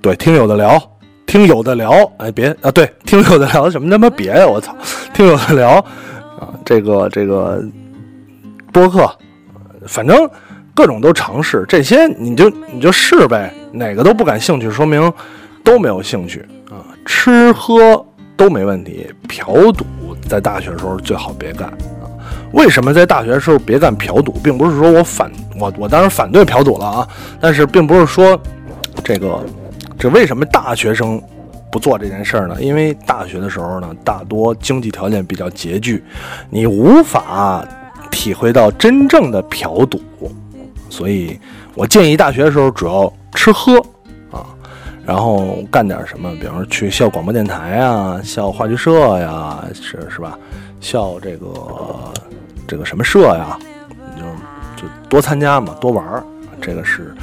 [0.00, 0.80] 对，听有的聊。
[1.26, 4.74] 听有的聊，哎，别啊，对，听有的聊什么他妈别呀，我操，
[5.12, 5.72] 听有的聊
[6.40, 7.62] 啊，这个这个
[8.72, 9.06] 播客，
[9.86, 10.26] 反正
[10.74, 15.12] 各种都尝试，这些你就你就试呗，哪个都不感兴趣，说明
[15.62, 16.80] 都没有兴趣啊。
[17.04, 18.02] 吃喝
[18.34, 19.84] 都没问题，嫖赌
[20.28, 22.04] 在大学的时候最好别干啊。
[22.52, 27.08] 为什么在大学的时候别干嫖赌，并不是说我反我我当然反对嫖赌了啊，
[27.40, 28.40] 但是并不是说
[29.02, 29.44] 这个。
[29.98, 31.18] 这为什么大学生
[31.72, 32.60] 不做这件事儿呢？
[32.60, 36.04] 因为大学的时候呢，大多经济条件比较拮据，
[36.50, 37.66] 你无法
[38.10, 39.98] 体会到真正的嫖赌，
[40.90, 41.40] 所以
[41.74, 43.82] 我建议大学的时候主要吃喝，
[45.06, 50.36] 然后干点什么，比方说去校广播电台啊，校话剧社呀，是是吧？
[50.80, 51.46] 校这个
[52.66, 53.56] 这个什么社呀，
[54.14, 54.26] 你就
[54.82, 56.24] 就多参加嘛，多玩儿，
[56.60, 57.14] 这个是。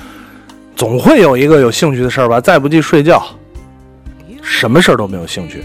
[0.76, 3.24] 总会有一个有兴趣的事儿吧，再不济睡觉，
[4.42, 5.64] 什么事儿都没有兴趣，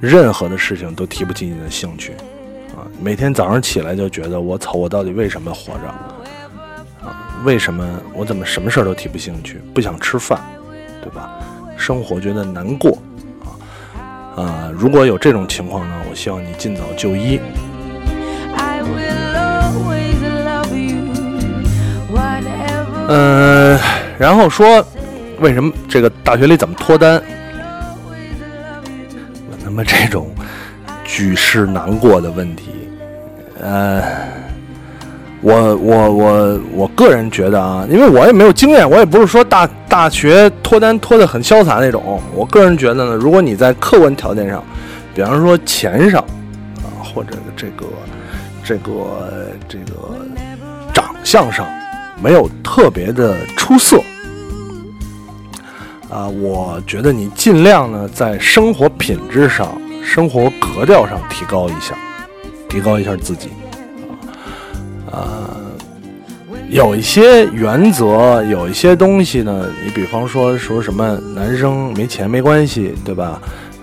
[0.00, 2.12] 任何的事情都提不起你的兴趣，
[2.76, 7.06] 啊，每天早上起来就觉得我操，我到底为什么活着？
[7.06, 9.60] 啊，为什么我怎么什么事儿都提不兴趣？
[9.74, 10.40] 不想吃饭，
[11.02, 11.30] 对吧？
[11.76, 12.96] 生活觉得难过，
[13.44, 17.40] 啊，啊，如果有这种情况呢，我希望你尽早就医。
[23.08, 23.78] 嗯。
[24.18, 24.86] 然后说，
[25.40, 27.20] 为什么这个大学里怎么脱单？
[29.64, 30.30] 那么这种
[31.04, 32.70] 举世难过的问题，
[33.58, 34.00] 呃，
[35.42, 42.20] 我我我我个人觉得啊，因为我也没有经验，我也不是说大大学脱单脱的很潇洒那种。
[42.32, 44.62] 我个人觉得呢，如果你在客观条件上，
[45.12, 46.20] 比方说钱上
[46.78, 47.84] 啊，或者这个
[48.62, 48.92] 这个
[49.68, 50.16] 这个
[50.94, 51.66] 长相上
[52.22, 54.00] 没有特别的出色。
[56.08, 61.96] 啊，我觉得你尽量呢，在生活品质上、生活格调上提高一下，
[62.68, 63.48] 提高一下自己。
[65.12, 65.50] 啊，
[66.70, 73.40] 有一些原则，有一些东西呢，你比方说说什么男生没钱没关系，对吧？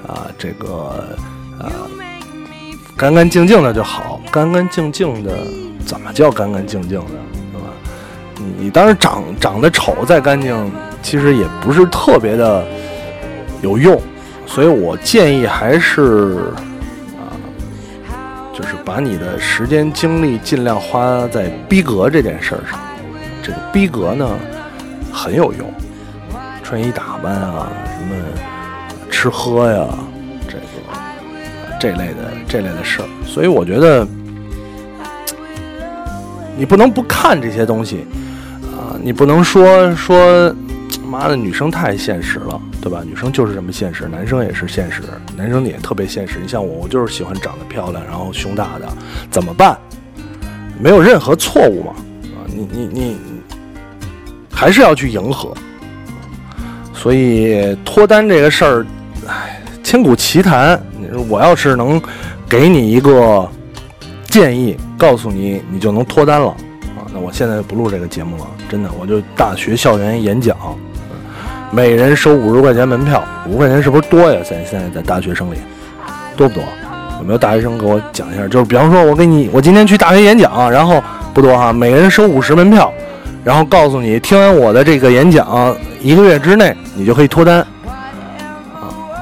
[0.08, 1.04] 啊，这个
[1.60, 1.72] 啊，
[2.98, 5.32] 干干净净的就好，干干净净的
[5.86, 7.14] 怎么叫干干净净的，
[7.54, 7.68] 对吧？
[8.38, 10.70] 你你当然长长得丑再干净。
[11.02, 12.62] 其实也不是特别的
[13.62, 13.98] 有用，
[14.46, 16.52] 所以我建议还是，
[18.60, 22.78] 就是把你的时间精力尽量花在逼格这件事儿上。
[23.42, 24.38] 这个逼格呢
[25.14, 25.72] 很有用，
[26.62, 28.16] 穿衣打扮啊，什么
[29.10, 29.88] 吃喝呀，
[30.46, 30.62] 这个
[31.80, 34.06] 这类的这类的事儿，所以我觉得
[36.58, 38.06] 你不能不看这些东西
[38.78, 40.54] 啊，你不能说说
[41.10, 43.02] 妈的女生太现实了，对吧？
[43.06, 45.02] 女生就是这么现实，男生也是现实，
[45.36, 46.40] 男生也特别现实。
[46.40, 48.88] 你像我，我就是喜欢长得漂亮，然后胸大的，
[49.32, 49.78] 怎么办？
[50.80, 51.94] 没有任何错误嘛，
[52.38, 53.18] 啊，你你你
[54.52, 55.54] 还是要去迎合。
[56.94, 58.86] 所以脱单这个事儿，
[59.28, 60.80] 唉，千古奇谈。
[61.28, 62.00] 我要是能
[62.48, 63.50] 给你一个
[64.26, 67.02] 建议，告诉你，你就能脱单了啊！
[67.12, 70.56] 那我现在就不录这个节目了，真的，我就大学校园演讲，
[71.72, 74.40] 每人收五十块钱门票，五块钱是不是多呀？
[74.44, 75.58] 在现在在大学生里，
[76.36, 76.64] 多不多？
[77.20, 78.48] 有没有大学生给我讲一下？
[78.48, 81.04] 就是比方说，我给你，我今天去大学演讲，然后
[81.34, 82.92] 不多哈，每人收五十门票，
[83.44, 87.60] 然后告诉你，听完我的这个演讲，一个月之内你就可以脱单。
[87.60, 87.68] 啊
[88.82, 89.14] 我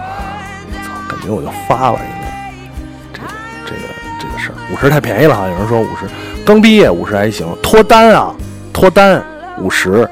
[0.85, 2.31] 操，感觉我就发了，应该
[3.13, 3.27] 这个
[3.65, 3.81] 这个
[4.21, 5.47] 这个事儿，五十太便宜了哈。
[5.49, 6.07] 有人说五十
[6.45, 8.33] 刚毕业五十还行，脱单啊，
[8.71, 9.21] 脱单
[9.57, 10.07] 五十，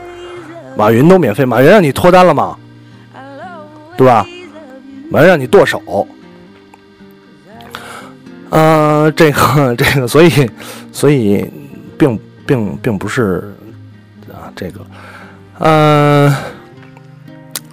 [0.75, 2.57] 马云都免费，马云让你脱单了吗？
[3.97, 4.25] 对吧？
[5.09, 6.07] 马云让你剁手，
[8.49, 10.51] 呃，这个这个，所以
[10.91, 11.49] 所以
[11.97, 13.55] 并并并不是
[14.29, 14.81] 啊，这个，
[15.59, 16.33] 嗯。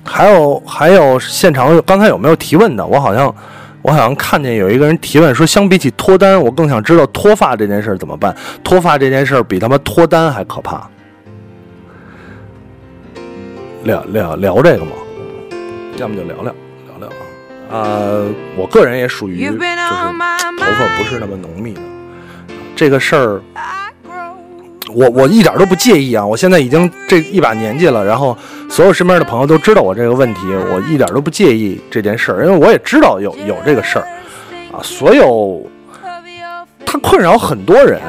[0.05, 2.85] 还有还有，现场刚才有没有提问的？
[2.85, 3.35] 我好像
[3.81, 8.37] 我好像看见有一个人提问说，相比起脱单，我更想知道脱发这件事怎么办？
[8.63, 10.87] 脱发这件事比他妈脱单还可怕。
[13.85, 14.93] 聊聊聊这个吗？
[15.99, 16.55] 要么就聊聊
[16.87, 17.13] 聊聊啊。
[17.71, 19.65] 呃，我个人也属于就是头
[20.19, 20.39] 发
[20.97, 21.81] 不是那么浓密的
[22.77, 23.43] 这个事儿。
[24.95, 26.27] 我我一点都不介意啊！
[26.27, 28.37] 我现在已经这一把年纪了，然后
[28.69, 34.07] 所有身边的朋友都知道我这个问题，我一点都不介意这件事儿，因为我也知道有有这个事儿
[34.71, 34.83] 啊。
[34.83, 35.67] 所有
[36.85, 38.01] 它困扰很多人，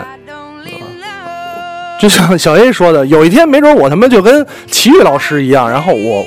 [2.04, 6.26] 就像小 A 说的，有一天没准我他妈就跟齐豫老师一样，然后我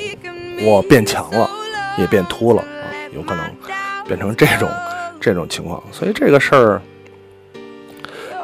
[0.63, 1.47] 我变强了，
[1.99, 3.45] 也变秃了啊，有可能
[4.07, 4.67] 变成这种
[5.21, 5.79] 这种情况。
[5.91, 6.81] 所以这个事儿。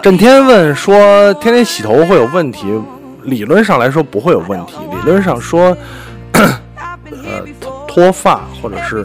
[0.03, 2.67] 震天问说：“天天洗头会有问题？
[3.23, 4.75] 理论上来说不会有问题。
[4.91, 5.75] 理论上说，
[6.33, 7.43] 呃，
[7.87, 9.03] 脱发或者是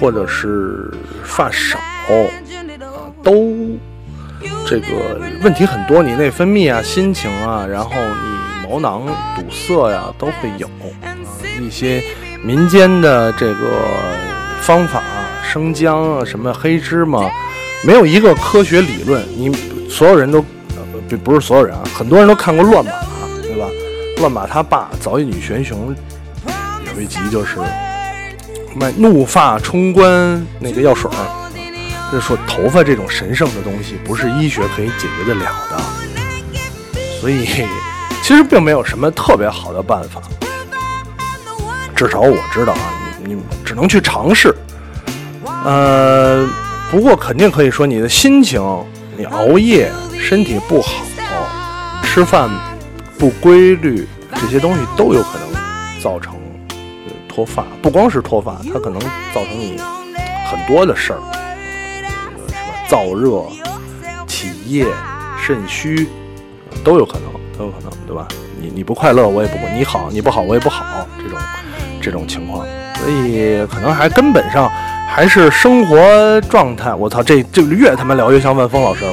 [0.00, 0.90] 或者是
[1.22, 2.10] 发少啊，
[3.22, 3.78] 都
[4.66, 6.02] 这个问题很多。
[6.02, 11.10] 你内分泌啊，心情啊，然后你毛囊堵塞呀，都会有啊。
[11.60, 12.02] 一些
[12.42, 13.86] 民间的这个
[14.60, 15.02] 方法，
[15.42, 17.30] 生姜啊，什么黑芝麻，
[17.84, 19.22] 没有一个科学理论。
[19.36, 19.50] 你。”
[19.86, 20.44] 所有人都，
[21.08, 22.90] 不不是所有人啊，很多人都看过《乱马》，
[23.42, 23.66] 对吧？
[24.18, 25.94] 《乱马》他爸早乙女玄雄
[26.96, 27.58] 有一集就是
[28.74, 31.43] 卖怒发冲冠那个药水儿，
[32.14, 35.76] 就说头发这种神圣的东西不是医学可以解决得了的，
[37.20, 37.44] 所以
[38.22, 40.22] 其实并没有什么特别好的办法，
[41.96, 44.54] 至少我知道啊，你你只能去尝试。
[45.64, 46.48] 呃，
[46.88, 48.62] 不过肯定可以说你的心情。
[49.16, 50.90] 你熬夜，身体不好，
[52.04, 52.48] 吃饭
[53.18, 56.34] 不规律，这些东西都有可能造成
[57.28, 57.64] 脱发。
[57.82, 59.00] 不光是脱发，它可能
[59.32, 59.80] 造成你
[60.48, 61.20] 很多的事儿，
[62.88, 63.42] 燥热、
[64.26, 64.86] 体液、
[65.40, 66.08] 肾虚，
[66.82, 68.28] 都有可能，都有可能，对吧？
[68.60, 70.84] 你你不快乐，我也不；你好，你不好，我也不好。
[71.18, 71.38] 这种
[72.02, 72.66] 这种情况，
[72.96, 74.70] 所以可能还根本上。
[75.06, 79.12] 还是生活状态，我操，这这越他妈聊越像万峰老师了。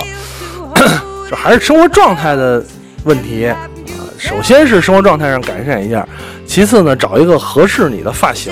[1.29, 2.65] 这还是生活状态的
[3.03, 3.69] 问题啊。
[4.17, 6.07] 首先是生活状态上改善一下，
[6.43, 8.51] 其次呢，找一个合适你的发型，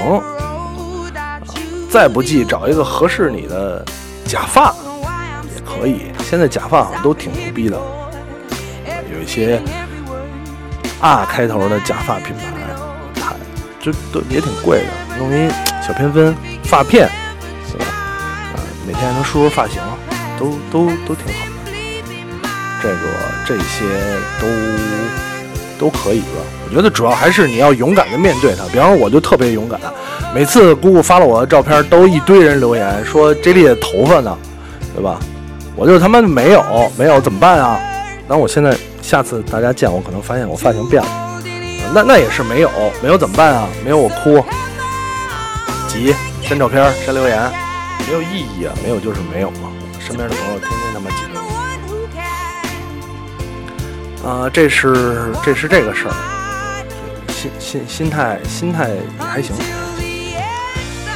[1.90, 3.84] 再不济找一个合适你的
[4.26, 4.72] 假发
[5.80, 6.12] 可以。
[6.24, 7.80] 现在假发好像都挺牛逼的，
[9.14, 9.62] 有一些
[11.00, 13.36] R 开头的假发品牌，还
[13.80, 15.50] 就都也挺贵的，弄一
[15.86, 17.10] 小偏分发片。
[17.66, 17.86] 是吧？
[17.86, 19.82] 啊每天还能梳梳发型，
[20.38, 21.72] 都都都挺好的。
[22.82, 22.96] 这个
[23.46, 23.86] 这些
[24.40, 24.48] 都
[25.78, 26.42] 都可以吧？
[26.66, 28.64] 我觉得主要还是你要勇敢的面对它。
[28.72, 29.80] 比方说，我就特别勇敢，
[30.34, 34.38] 每次姑姑发了我的照片，都一堆人留言说这里的头发呢，
[34.96, 35.20] 对吧？
[35.80, 37.80] 我就他妈没有没有怎么办啊？
[38.28, 41.08] 那我现在下次大家见我，可能发现我发型变了，
[41.96, 42.70] 那那也是没有
[43.02, 43.66] 没有怎么办啊？
[43.82, 44.44] 没有我哭，
[45.88, 46.14] 急
[46.44, 47.50] 删照片删留言。
[48.06, 49.72] 没有意义啊，没有就是没有嘛。
[50.00, 51.40] 身边的朋友天天他妈挤兑
[54.30, 56.14] 啊，这是这是这个事儿，
[57.30, 59.56] 心心心态心态还行。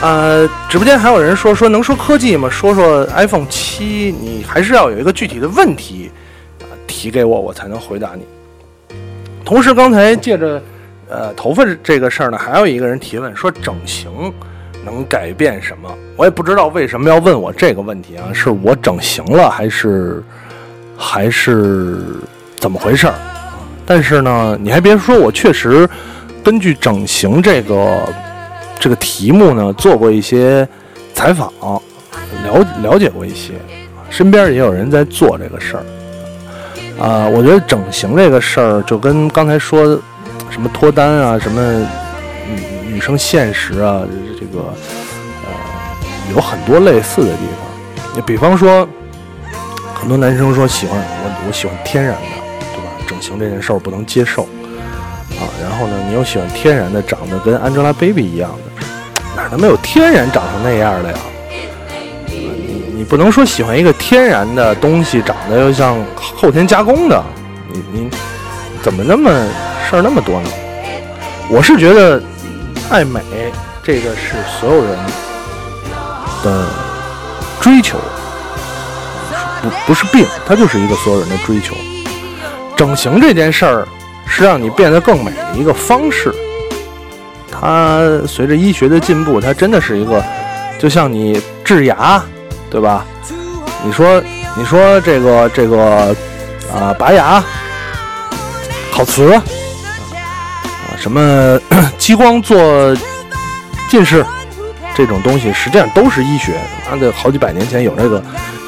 [0.04, 2.50] 呃，直播间还有人说说能说科技吗？
[2.50, 6.12] 说说 iPhone 七，你还是要有一个具体的问题
[6.60, 8.98] 啊提给我，我才能回答你。
[9.46, 10.62] 同时，刚才借着
[11.08, 14.12] 呃头发这个事儿呢，还有一个人提问说整形
[14.84, 15.90] 能改变什么？
[16.18, 20.22] 我也不知道为什么要问我这个问题啊，是我整形了还是
[20.98, 22.04] 还是
[22.58, 23.14] 怎么回事儿？
[23.86, 25.90] 但是呢，你还别说，我确实
[26.44, 28.06] 根据整形这个。
[28.84, 30.68] 这个题目呢，做过一些
[31.14, 33.54] 采访，了了解过一些，
[34.10, 35.86] 身边也有人在做这个事儿。
[37.02, 39.98] 啊，我觉得整形这个事儿就跟刚才说
[40.50, 41.80] 什么脱单啊，什么
[42.84, 44.02] 女女生现实啊，
[44.38, 44.66] 这个
[45.46, 48.14] 呃有很多类似的地方。
[48.14, 48.86] 你比方说，
[49.94, 52.20] 很多男生说喜欢我，我喜欢天然的，
[52.76, 52.92] 对吧？
[53.08, 54.44] 整形这件事儿不能接受
[55.40, 55.48] 啊。
[55.62, 58.52] 然后呢，你又喜欢天然的，长得跟 Angelababy 一样。
[59.36, 61.18] 哪他妈有天然长成那样的呀？
[62.28, 67.24] 你你不能说喜欢一个天然的东西长得又像后天加工的，
[67.72, 68.10] 你你
[68.82, 69.32] 怎么那么
[69.90, 70.50] 事儿那么多呢？
[71.50, 72.22] 我是觉得
[72.90, 73.20] 爱美
[73.84, 74.98] 这个是所有人
[76.44, 76.68] 的
[77.60, 77.98] 追求，
[79.62, 81.76] 不不是病，它就是一个所有人的追求。
[82.76, 83.88] 整形这件事儿
[84.26, 86.34] 是让你变得更美的一个方式。
[87.64, 90.22] 它随着医学的进步，它真的是一个，
[90.78, 92.22] 就像你治牙，
[92.70, 93.06] 对吧？
[93.86, 94.22] 你说，
[94.58, 96.14] 你说这个这个
[96.74, 97.42] 啊，拔牙
[98.92, 99.42] 烤瓷啊，
[100.98, 101.58] 什么
[101.98, 102.94] 激光做
[103.90, 104.26] 近视
[104.94, 106.60] 这种东西，实际上都是医学。
[106.92, 108.22] 妈的，好几百年前有这个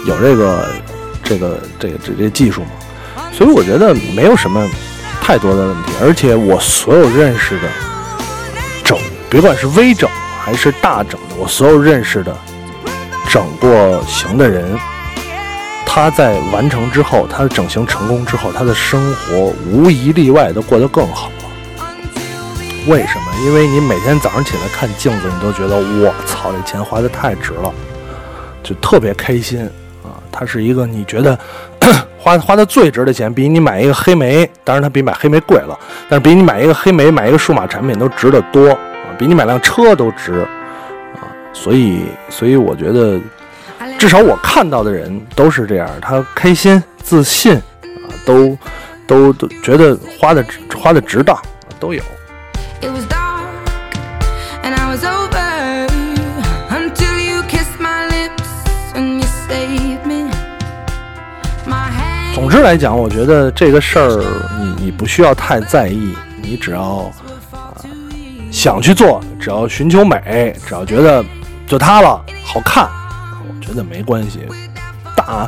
[0.08, 0.66] 有这个
[1.22, 2.68] 这个这个这这技术嘛？
[3.34, 4.66] 所以我觉得没有什么
[5.22, 5.92] 太多的问题。
[6.02, 7.68] 而且我所有认识的。
[9.30, 10.10] 别管是微整
[10.40, 12.36] 还是大整的，我所有认识的
[13.30, 14.78] 整过形的人，
[15.86, 21.34] 他在完成之后，他的整形成功之后，他的生活无一例外都过得更好了。
[22.88, 23.34] 为什么？
[23.44, 27.74] 因为你每天早上起来看镜子，你都觉得我操，这钱花的太值了，
[28.64, 29.66] 就特别开心
[30.04, 30.22] 啊！
[30.32, 31.38] 它是一个你觉得
[32.20, 38.78] 花花的最值的钱，比你买一个黑莓，当然它比买黑莓贵了，但是比你买一个黑莓、买一个数码产品都值得多。
[39.18, 40.46] 比你买辆车都值
[41.16, 41.24] 啊！
[41.54, 43.20] 所以，所以我觉得，
[43.98, 48.58] 至少我看到的人都是这样，他开心、自信啊，都
[49.08, 50.46] 都都觉得花的
[50.78, 51.38] 花的值当，
[51.80, 52.02] 都有。
[62.34, 64.24] 总之来讲，我觉得这个事儿，
[64.60, 67.10] 你你不需要太在意，你只要。
[68.56, 71.24] 想去做，只要寻求美，只要觉得
[71.68, 72.90] 就它了好看，
[73.50, 74.40] 我觉得没关系，
[75.14, 75.48] 大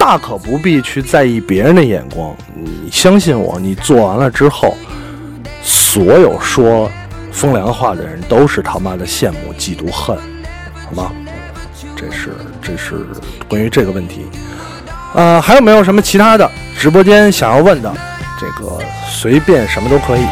[0.00, 2.34] 大可不必去在意别人的眼光。
[2.54, 4.74] 你相信我，你做完了之后，
[5.62, 6.90] 所有说
[7.30, 10.16] 风凉话的人都是他妈的羡慕、嫉妒、恨，
[10.86, 11.12] 好吗？
[11.94, 12.30] 这是
[12.62, 13.06] 这是
[13.46, 14.24] 关于这个问题。
[15.14, 17.94] 呃，还有没有什么其他的直播间想要问的？
[18.40, 18.78] 这个
[19.10, 20.24] 随便什么都可以。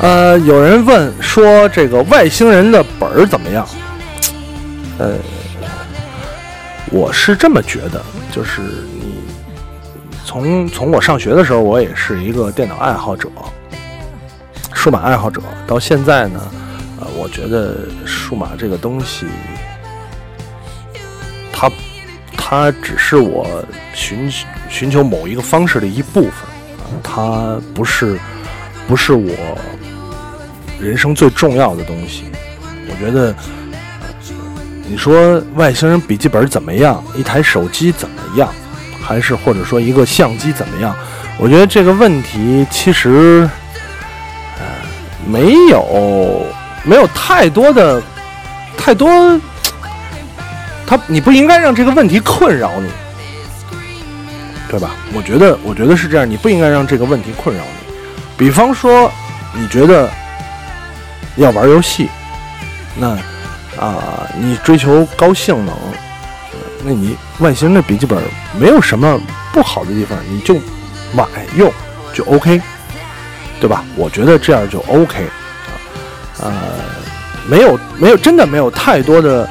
[0.00, 3.68] 呃，有人问说这个外星人的本儿怎么样？
[4.98, 5.12] 呃，
[6.90, 9.22] 我是这么觉得，就是你
[10.24, 13.28] 从从我上学的时候，我也是一个电脑爱好者、
[14.72, 16.40] 数码爱好者，到现在呢，
[16.98, 19.26] 呃，我觉得数码这个东西，
[21.52, 21.70] 它
[22.38, 24.32] 它只是我寻
[24.70, 26.32] 寻求某一个方式的一部分，
[27.02, 28.18] 它不是
[28.88, 29.34] 不是我。
[30.80, 32.24] 人生最重要的东西，
[32.88, 33.34] 我觉得，
[34.88, 37.04] 你说外星人笔记本怎么样？
[37.14, 38.48] 一台手机怎么样？
[39.02, 40.96] 还是或者说一个相机怎么样？
[41.38, 43.46] 我觉得这个问题其实，
[44.58, 44.64] 呃，
[45.26, 46.46] 没有
[46.82, 48.02] 没有太多的
[48.78, 49.38] 太多，
[50.86, 52.88] 他你不应该让这个问题困扰你，
[54.70, 54.92] 对吧？
[55.12, 57.94] 我觉得我觉得是这样，你不应该让这个问题困扰你。
[58.38, 59.12] 比方说，
[59.52, 60.08] 你觉得。
[61.36, 62.08] 要玩游戏，
[62.96, 63.08] 那
[63.78, 65.74] 啊，你追求高性能，
[66.84, 68.20] 那你外星的笔记本
[68.58, 69.18] 没有什么
[69.52, 70.56] 不好的地方，你就
[71.14, 71.24] 买
[71.56, 71.72] 用
[72.12, 72.60] 就 OK，
[73.60, 73.84] 对吧？
[73.96, 76.52] 我觉得这样就 OK 啊，呃，
[77.48, 79.48] 没有没有真的没有太多的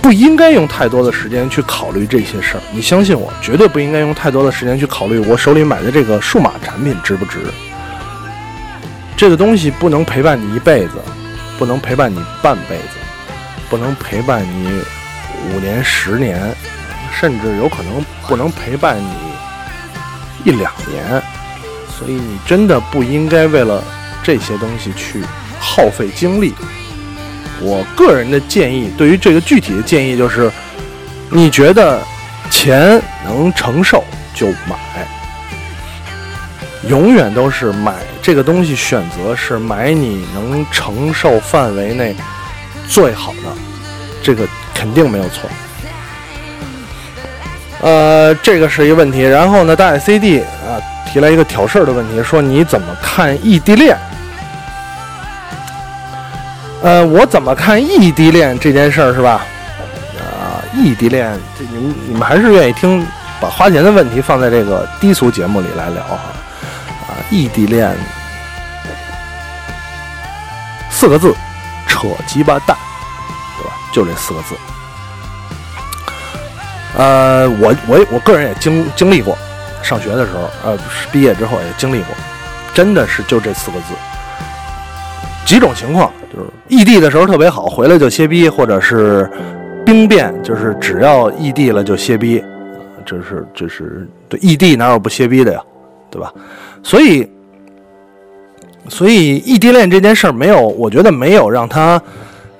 [0.00, 2.60] 不应该用太多的时间去考虑这些事儿。
[2.70, 7.40] 你相信我，绝对不应该用太多的时间去考虑我手里买的这个数码产品值不值。
[9.16, 10.92] 这个东西不能陪伴你一辈子，
[11.58, 12.98] 不能陪伴你半辈子，
[13.70, 14.82] 不能陪伴你
[15.48, 16.54] 五年、十年，
[17.18, 19.10] 甚至有可能不能陪伴你
[20.44, 21.22] 一两年。
[21.88, 23.82] 所以你真的不应该为了
[24.22, 25.22] 这些东西去
[25.58, 26.54] 耗费精力。
[27.58, 30.52] 我个人的建议，对于这个具体的建议就是，
[31.30, 32.02] 你觉得
[32.50, 34.04] 钱能承受
[34.34, 34.76] 就买，
[36.86, 37.94] 永远都是买
[38.26, 42.12] 这个东西，选择是买你能承受范围内
[42.88, 43.52] 最好的，
[44.20, 45.48] 这个肯定没有错。
[47.80, 49.22] 呃，这个是一个问题。
[49.22, 50.74] 然后呢，大爱 CD 啊
[51.06, 53.96] 提来一个挑事儿的问题，说你怎么看异地恋？
[56.82, 59.46] 呃，我怎么看异地恋这件事儿是吧？
[60.18, 63.06] 啊，异地恋，这你们你们还是愿意听
[63.40, 66.18] 把花钱的问题放在这个低俗节目里来聊哈？
[67.06, 67.96] 啊，异地恋
[70.96, 71.34] 四个字，
[71.86, 72.74] 扯鸡巴蛋，
[73.58, 73.76] 对吧？
[73.92, 74.54] 就这四个字。
[76.96, 79.36] 呃，我我我个人也经经历过，
[79.82, 80.78] 上学的时候，呃，
[81.12, 82.14] 毕业之后也经历过，
[82.72, 83.94] 真的是就这四个字。
[85.44, 89.30] 几种情况，就是异地的时候特别好，回来就歇逼，或者是
[89.84, 92.42] 兵变，就是只要异地了就歇逼，
[93.04, 95.60] 这是这是对异地哪有不歇逼的呀，
[96.10, 96.32] 对吧？
[96.82, 97.30] 所以
[98.88, 102.00] 所以异地恋这件事儿没有，我觉得没有让他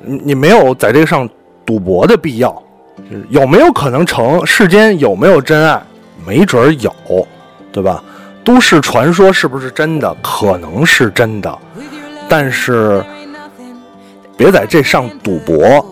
[0.04, 1.28] 你你没有在这个上
[1.64, 2.62] 赌博的必要，
[3.28, 4.44] 有没有可能成？
[4.44, 5.82] 世间有没有真爱？
[6.26, 6.92] 没准儿有，
[7.72, 8.02] 对吧？
[8.44, 10.16] 都市传说是不是真的？
[10.22, 11.58] 可能是真的。
[12.28, 13.04] 但是，
[14.36, 15.84] 别在这上赌博。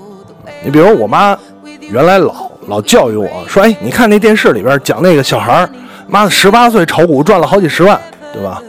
[0.64, 1.36] 你比如我妈，
[1.80, 5.70] 原来老老教育我说：“哎，你看那电视里边讲那个小孩儿，
[6.08, 8.00] 妈的十八岁炒股赚了好几十万，
[8.32, 8.60] 对吧？”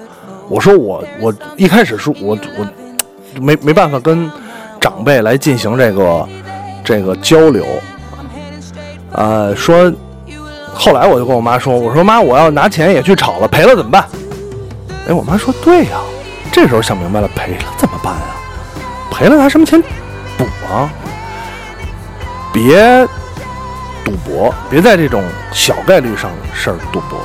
[0.47, 2.65] 我说我我一开始是我我
[3.41, 4.29] 没没办法跟
[4.79, 6.27] 长辈来进行这个
[6.83, 7.65] 这个交流。
[9.11, 9.91] 呃，说
[10.73, 14.05] 后来我就跟我妈说：“我说妈，我要拿钱也去炒了，赔了怎么办？”
[15.07, 15.99] 哎，我妈说：“对呀。”
[16.51, 18.35] 这时候想明白了，赔了怎么办啊？
[19.11, 19.81] 赔了拿什么钱
[20.37, 20.89] 补啊？
[22.53, 23.07] 别
[24.03, 27.19] 赌博，别在这种小概率上事儿赌博。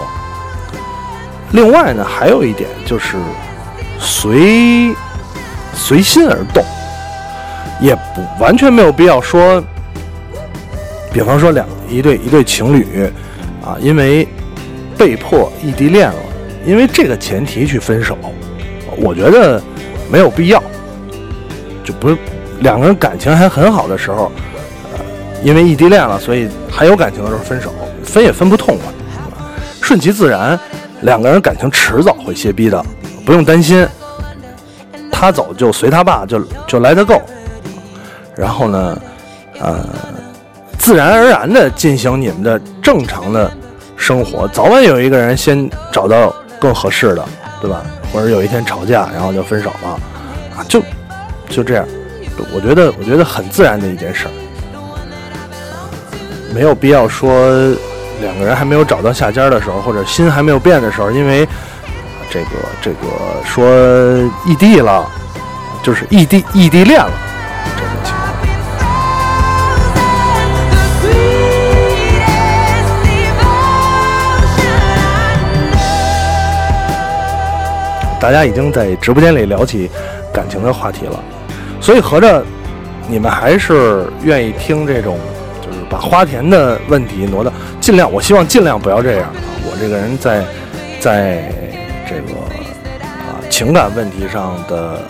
[1.53, 3.17] 另外呢，还有一点就是
[3.99, 4.95] 随
[5.75, 6.65] 随心而动，
[7.81, 9.63] 也不完全没有必要说，
[11.13, 13.11] 比方说两一对一对情侣
[13.65, 14.27] 啊，因为
[14.97, 16.19] 被迫异地恋了，
[16.67, 18.17] 因为这个前提去分手。
[18.97, 19.63] 我觉得
[20.11, 20.63] 没有必要，
[21.83, 22.17] 就不是
[22.61, 24.31] 两个人感情还很好的时候，
[24.93, 25.01] 呃，
[25.43, 27.73] 因为异地恋了，所以还有感情的时候分手，
[28.05, 28.93] 分也分不痛快，
[29.81, 30.59] 顺其自然，
[31.03, 32.85] 两个人感情迟早会歇逼的，
[33.25, 33.87] 不用担心。
[35.11, 37.21] 他走就随他爸，就就来得够。
[38.37, 39.03] 然后呢，
[39.61, 39.85] 呃，
[40.79, 43.51] 自然而然的进行你们的正常的
[43.97, 47.23] 生活，早晚有一个人先找到更合适的，
[47.61, 47.85] 对吧？
[48.13, 49.89] 或者有一天吵架，然后就分手了，
[50.57, 50.83] 啊，就
[51.51, 51.87] 就这样，
[52.55, 54.33] 我觉得我觉得很自然的一件事儿，
[56.55, 57.31] 没有必要说
[58.21, 61.49] 两个人还没有找到下家的时候，或者心还没有变的时候，因为
[62.31, 62.47] 这个
[62.83, 62.99] 这个
[63.45, 63.67] 说
[64.47, 65.11] 异地了，
[65.83, 67.11] 就是异地异地恋了。
[78.21, 79.91] 大家已经在直播间里聊起
[80.33, 81.19] 感情的话题了，
[81.81, 82.45] 所以合着
[83.09, 85.19] 你们还是愿意听这种，
[85.65, 87.50] 就是把花田的问题挪到
[87.91, 89.29] 尽量，我希望尽量不要这样。
[89.65, 90.45] 我这个人在
[91.01, 91.53] 在
[92.09, 92.39] 这个
[93.03, 95.03] 啊情感问题上的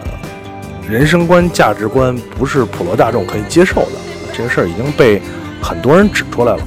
[0.89, 3.93] 人生观、价值观不是普罗大众可以接受的，
[4.33, 5.21] 这个事儿已经被
[5.61, 6.63] 很多人指出来了。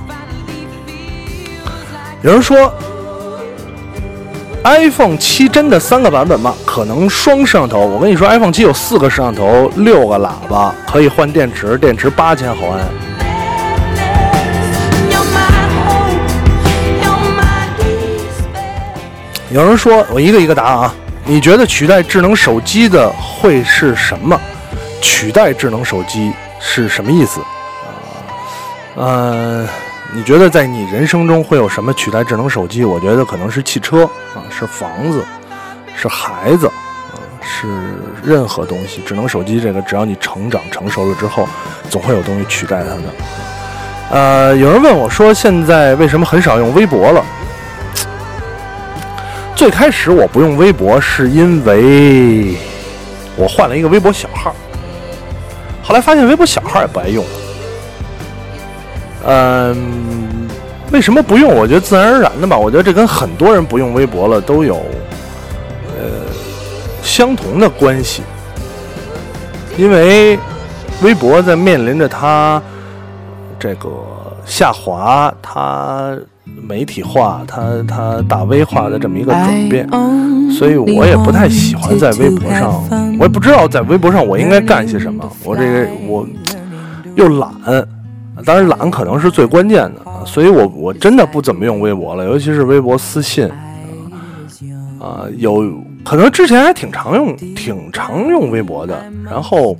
[2.22, 2.72] 有人说。
[4.66, 6.55] iPhone 七真的三个版本吗？
[6.66, 7.86] 可能双摄像头。
[7.86, 12.86] 我跟你说，iPhone 七有四个摄像头，六个喇叭，可以换电池，电池八千毫安。
[19.54, 20.95] 有人说，我一个一个答啊。
[21.26, 24.38] 你觉得取代智能手机的会是什么？
[24.99, 27.39] 取代智能手机是什么意思？
[28.95, 29.68] 嗯。
[30.16, 32.84] 你觉得在你人生中会有什么取代智能手机？
[32.84, 35.24] 我觉得可能是汽车啊，是房子，
[35.95, 37.68] 是孩子，啊，是
[38.24, 39.01] 任何东西。
[39.06, 41.47] 智能手机这个，只要你成长成熟了之后，
[41.91, 43.01] 总会有东西取代它的。
[44.10, 47.24] 呃，有人问我说，现在为什么很少用微博了？
[49.56, 52.58] 最开始我不用微博，是因为
[53.36, 54.54] 我换了一个微博小号，
[55.82, 57.32] 后来发现微博小号也不爱用了。
[59.26, 60.47] 嗯，
[60.91, 61.56] 为什么不用？
[61.56, 62.58] 我觉得自然而然的吧。
[62.58, 64.76] 我觉得这跟很多人不用微博了都有
[65.97, 66.04] 呃
[67.01, 68.22] 相同的关系，
[69.78, 70.38] 因为
[71.01, 72.62] 微博在面临着它。
[73.60, 73.89] 这个
[74.45, 79.88] 下滑，它媒体化，它它大 V 化的这么一个转变，
[80.52, 82.84] 所以我也不太喜欢在微博上，
[83.18, 85.30] 我也不知道在微博上我应该干些什么。
[85.44, 86.28] 我这个我
[87.16, 87.52] 又懒，
[88.46, 93.50] 当然懒可能是最关键的，所以我我真的不怎么用微博了，尤其是微博私信
[95.00, 95.64] 啊，有
[96.04, 99.78] 可能之前还挺常用，挺常用微博的，然后。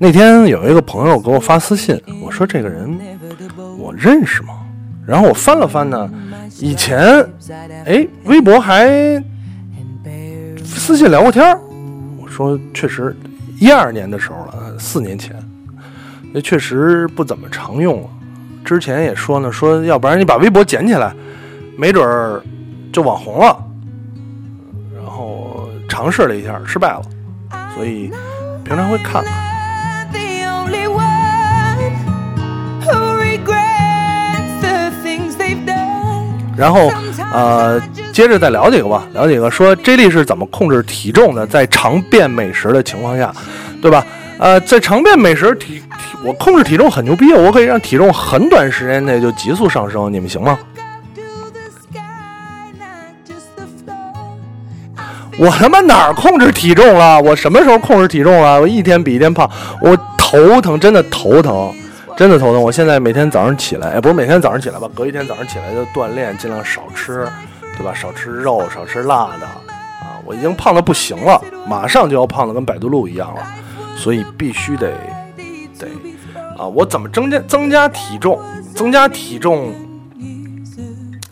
[0.00, 2.96] 那天有一个朋友给我发私信，我说这个人
[3.76, 4.50] 我认识吗？
[5.08, 6.10] 然后我翻了翻呢，
[6.60, 7.26] 以前
[7.86, 8.86] 哎微博还
[10.62, 11.58] 私信聊过天
[12.20, 13.16] 我说确实
[13.58, 15.34] 一二年的时候了，四年前，
[16.30, 18.08] 那确实不怎么常用了。
[18.62, 21.10] 之前也说呢，说要不然你把微博捡起来，
[21.78, 22.42] 没准儿
[22.92, 23.64] 就网红了。
[24.94, 27.02] 然后尝试了一下，失败了，
[27.74, 28.10] 所以
[28.62, 29.47] 平常会看看。
[36.58, 36.90] 然后，
[37.32, 37.80] 呃，
[38.12, 43.32] 接着再聊几个吧，聊几个说 J 莉是怎么控制体重的，在常变美食的情况下，
[43.80, 44.04] 对吧？
[44.38, 50.58] 呃，在常变美食体体，我控制体重很牛逼，我可以让体重很短时间内就急速上升，你们行吗？
[55.38, 57.20] 我他妈哪儿控制体重了？
[57.20, 58.60] 我什么时候控制体重了？
[58.60, 59.48] 我一天比一天胖，
[59.80, 61.72] 我头疼，真的头疼。
[62.18, 67.28] 真的头疼，我现在每天早上起来，哎，不是每天早上起来吧，隔一天早上起来就锻炼，尽量少吃，
[67.76, 67.94] 对吧？
[67.94, 73.42] 少吃肉，少吃辣的，啊，我已经胖的不行了，马上就要胖的跟百度路一样了，
[73.94, 74.90] 所以必须得
[75.78, 75.86] 得
[76.58, 78.36] 啊，我怎么增加增加体重？
[78.74, 79.72] 增加体重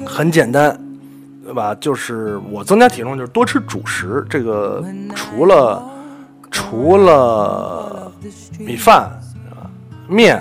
[0.05, 0.78] 很简单，
[1.43, 1.76] 对吧？
[1.80, 4.84] 就是我增加体重就是多吃主食，这个
[5.16, 5.82] 除了
[6.49, 8.12] 除了
[8.61, 9.11] 米饭
[9.51, 9.66] 啊
[10.07, 10.41] 面。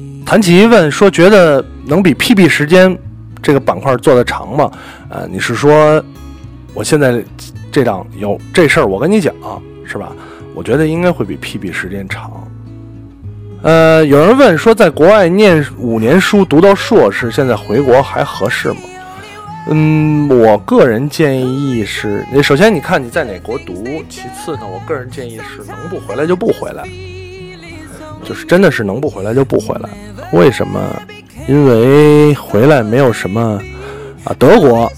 [0.31, 2.97] 韩琦问说：“觉得能比 PB 时间
[3.43, 4.71] 这个板块做得长吗？”
[5.11, 6.01] 呃，你是说
[6.73, 7.21] 我现在
[7.69, 8.85] 这档有这事儿？
[8.85, 9.35] 我跟你讲
[9.85, 10.13] 是吧？
[10.55, 12.31] 我觉得应该会比 PB 时间长。
[13.61, 18.77] 呃，有人问说，在国外念五年书读到硕士，现在回国还合适吗？
[19.67, 26.87] 嗯，我个人建议是：首先你看你在哪国读，其次呢，我个人建议是能不回来就不回来。
[28.23, 29.89] 就是真的是能不回来就不回来，
[30.31, 30.79] 为什么？
[31.47, 33.59] 因为回来没有什么
[34.23, 34.33] 啊。
[34.37, 34.91] 德国，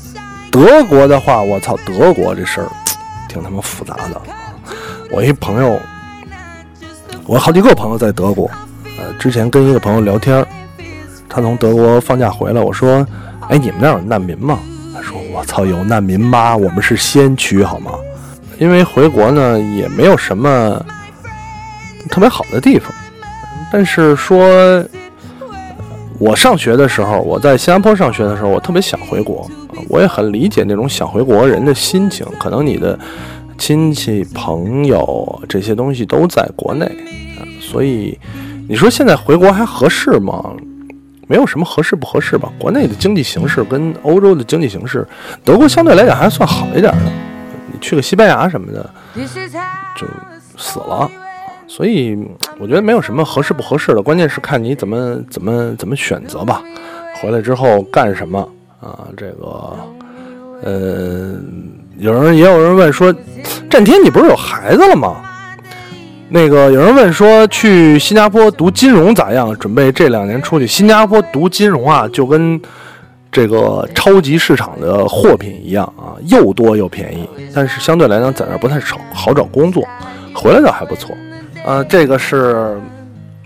[0.51, 2.67] 德国的话，我操，德国这事儿
[3.29, 4.21] 挺他妈复杂的。
[5.09, 5.79] 我一朋友，
[7.25, 8.49] 我好几个朋友在德国，
[8.97, 10.45] 呃，之前跟一个朋友聊天，
[11.29, 13.05] 他从德国放假回来，我说，
[13.47, 14.59] 哎，你们那儿有难民吗？
[14.93, 16.55] 他说，我操，有难民吗？
[16.55, 17.93] 我们是先驱，好吗？
[18.59, 20.85] 因为回国呢，也没有什么
[22.09, 22.93] 特别好的地方。
[23.73, 24.85] 但是说，
[26.19, 29.49] 我上学的时候，我在新加坡上学的时候，我特别想回国，
[29.89, 32.23] 我也很理解那种想回国人的心情。
[32.39, 32.97] 可能你的
[33.57, 36.87] 亲戚朋友这些东西都在国内，
[37.59, 38.15] 所以
[38.69, 40.53] 你说现在回国还合适吗？
[41.25, 42.53] 没有什么合适不合适吧。
[42.59, 45.03] 国内的经济形势跟欧洲的经济形势，
[45.43, 47.11] 德国相对来讲还算好一点的。
[47.71, 48.87] 你去个西班牙什么的，
[49.97, 50.05] 就
[50.57, 51.09] 死了。
[51.75, 52.15] 所以
[52.59, 56.61] 我觉得没有什么合适不合适的，关键是看你怎么怎么怎么选择吧。
[57.19, 58.47] 回来之后干什么
[58.79, 59.07] 啊？
[59.17, 59.75] 这个，
[60.61, 61.33] 呃，
[61.97, 63.11] 有人也有人问说，
[63.71, 65.15] 战天你不是有孩子了吗？
[66.29, 69.51] 那个有人问说，去新加坡读金融咋样？
[69.57, 70.67] 准备这两年出去。
[70.67, 72.61] 新加坡读金融啊，就跟
[73.31, 79.83] 这个超级市场的货品一样啊，又多又便宜，但是相对来讲在那不太少好找工作。
[80.35, 81.09] 回来倒还不错。
[81.65, 82.77] 呃，这个是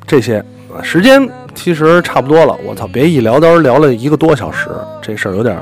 [0.06, 0.44] 这些，
[0.82, 2.58] 时间其实差不多了。
[2.66, 4.70] 我操，别一聊都聊了一个多小时，
[5.02, 5.56] 这事儿有点，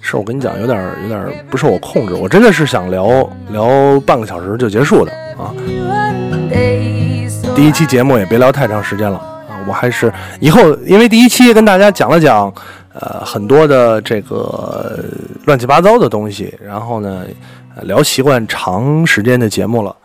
[0.00, 2.14] 是我跟你讲，有点有点不受我控制。
[2.14, 3.08] 我真的是想聊
[3.50, 5.54] 聊半个小时就结束的啊。
[7.54, 12.52] 第一期节目也别聊太长时间了啊，我还是以后因为第一期跟大家讲了讲，
[12.92, 15.02] 呃，很多的这个
[15.46, 17.24] 乱七八糟的东西，然后呢，
[17.82, 19.96] 聊习惯长时间的节目了。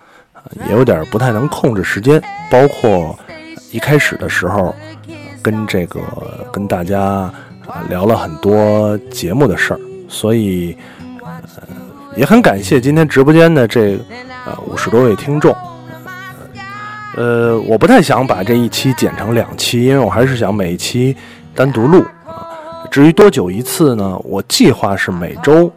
[0.68, 3.18] 也有点不太能控制时间，包括
[3.72, 4.74] 一开始的时候，
[5.42, 6.00] 跟这个
[6.52, 7.34] 跟大家啊
[7.90, 10.78] 聊了很多节目的事儿，所以
[11.22, 11.68] 呃
[12.16, 13.98] 也很感谢今天直播间的这
[14.46, 15.56] 呃五十多位听众。
[17.18, 21.16] 呃，我不太想把这一期剪成两期，因为我还是想每一期
[21.54, 22.46] 单独录啊。
[22.92, 24.18] 至于多久一次呢？
[24.26, 25.72] 我计划是每周，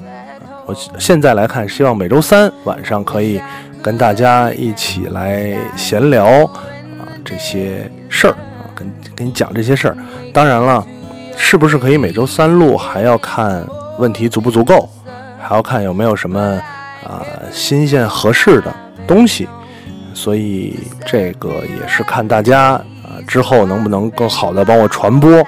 [0.68, 3.40] 我现在来看，希望每周三晚上可以。
[3.80, 9.96] 跟大家一起来闲聊啊，这些事儿啊，跟跟你讲这些事儿。
[10.34, 10.84] 当然了，
[11.36, 13.64] 是不是可以每周三录，还要看
[14.00, 14.90] 问题足不足够，
[15.40, 16.40] 还要看有没有什么
[17.04, 18.74] 啊新鲜合适的
[19.06, 19.48] 东西。
[20.12, 25.40] 所以这个也是看大家啊之后能不能更好的帮我传播，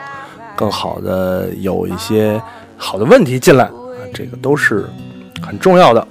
[0.54, 2.40] 更好的有一些
[2.76, 4.88] 好的问题进来啊，这个都是
[5.40, 6.06] 很重要的。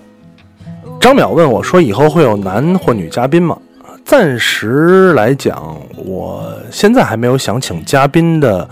[0.99, 3.57] 张淼问我说：“以后会有男或女嘉宾吗？”
[4.03, 8.67] 暂时来讲，我现在还没有想请嘉宾的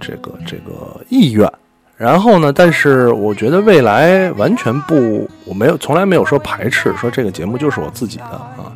[0.00, 1.50] 这个这个意愿。
[1.96, 8.72] 然后呢，但是我觉得未来完全不，我没有从来没有说排斥，说这个节目就是我自己的啊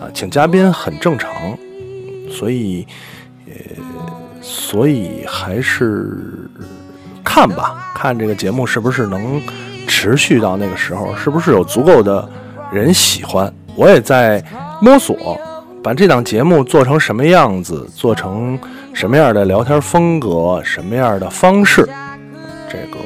[0.00, 1.30] 啊，请嘉宾很正常。
[2.30, 2.86] 所以，
[3.46, 3.54] 呃，
[4.40, 6.48] 所以还是
[7.22, 9.40] 看吧，看这个节目是不是能。
[9.86, 12.28] 持续到那个时候，是不是有足够的
[12.70, 13.52] 人喜欢？
[13.74, 14.42] 我也在
[14.80, 15.38] 摸索，
[15.82, 18.58] 把这档节目做成什么样子，做成
[18.92, 21.88] 什么样的聊天风格，什么样的方式，
[22.68, 22.98] 这个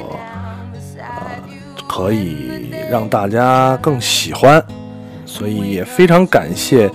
[0.98, 4.62] 呃，可以让大家更喜欢。
[5.26, 6.90] 所以也非常感谢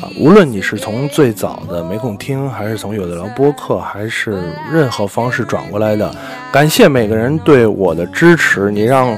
[0.00, 6.14] 啊，无论你是从最早的没空听，还是从有的聊播客，还是任何方式转过来的。
[6.52, 9.16] 感谢每个人对我的支持，你让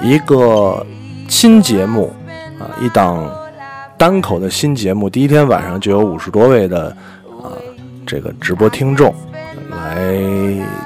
[0.00, 0.84] 一个
[1.28, 2.12] 新节目
[2.60, 3.28] 啊，一档
[3.96, 6.88] 单口的新节目，第一天晚上就有五十多位的
[7.42, 7.50] 啊
[8.06, 9.12] 这个直播听众
[9.70, 10.06] 来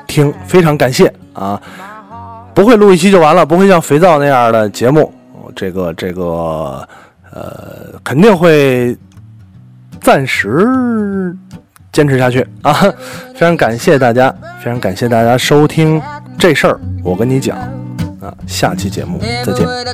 [0.07, 1.61] 听，非常感谢啊！
[2.55, 5.13] 不会录一期就完了，不会像肥皂那样的节目，
[5.55, 6.87] 这个这个
[7.33, 8.97] 呃肯定会
[10.01, 11.37] 暂时。
[11.93, 12.73] 坚持下去啊！
[13.35, 14.33] 非常感谢大家，
[14.63, 16.01] 非常感谢大家收听
[16.39, 17.59] 这事儿，我跟你讲
[18.23, 19.67] 啊，下期节目再见。
[19.67, 19.89] Would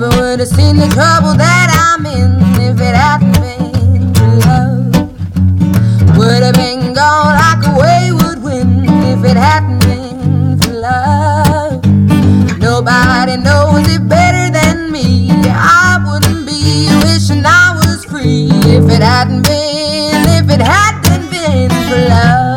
[0.00, 2.30] never would have seen the trouble that I'm in
[2.62, 6.16] if it hadn't been for love.
[6.16, 11.84] Would have been gone like a wayward wind if it hadn't been for love.
[12.58, 15.30] Nobody knows it better than me.
[15.50, 21.70] I wouldn't be wishing I was free if it hadn't been, if it hadn't been
[21.70, 22.47] for love.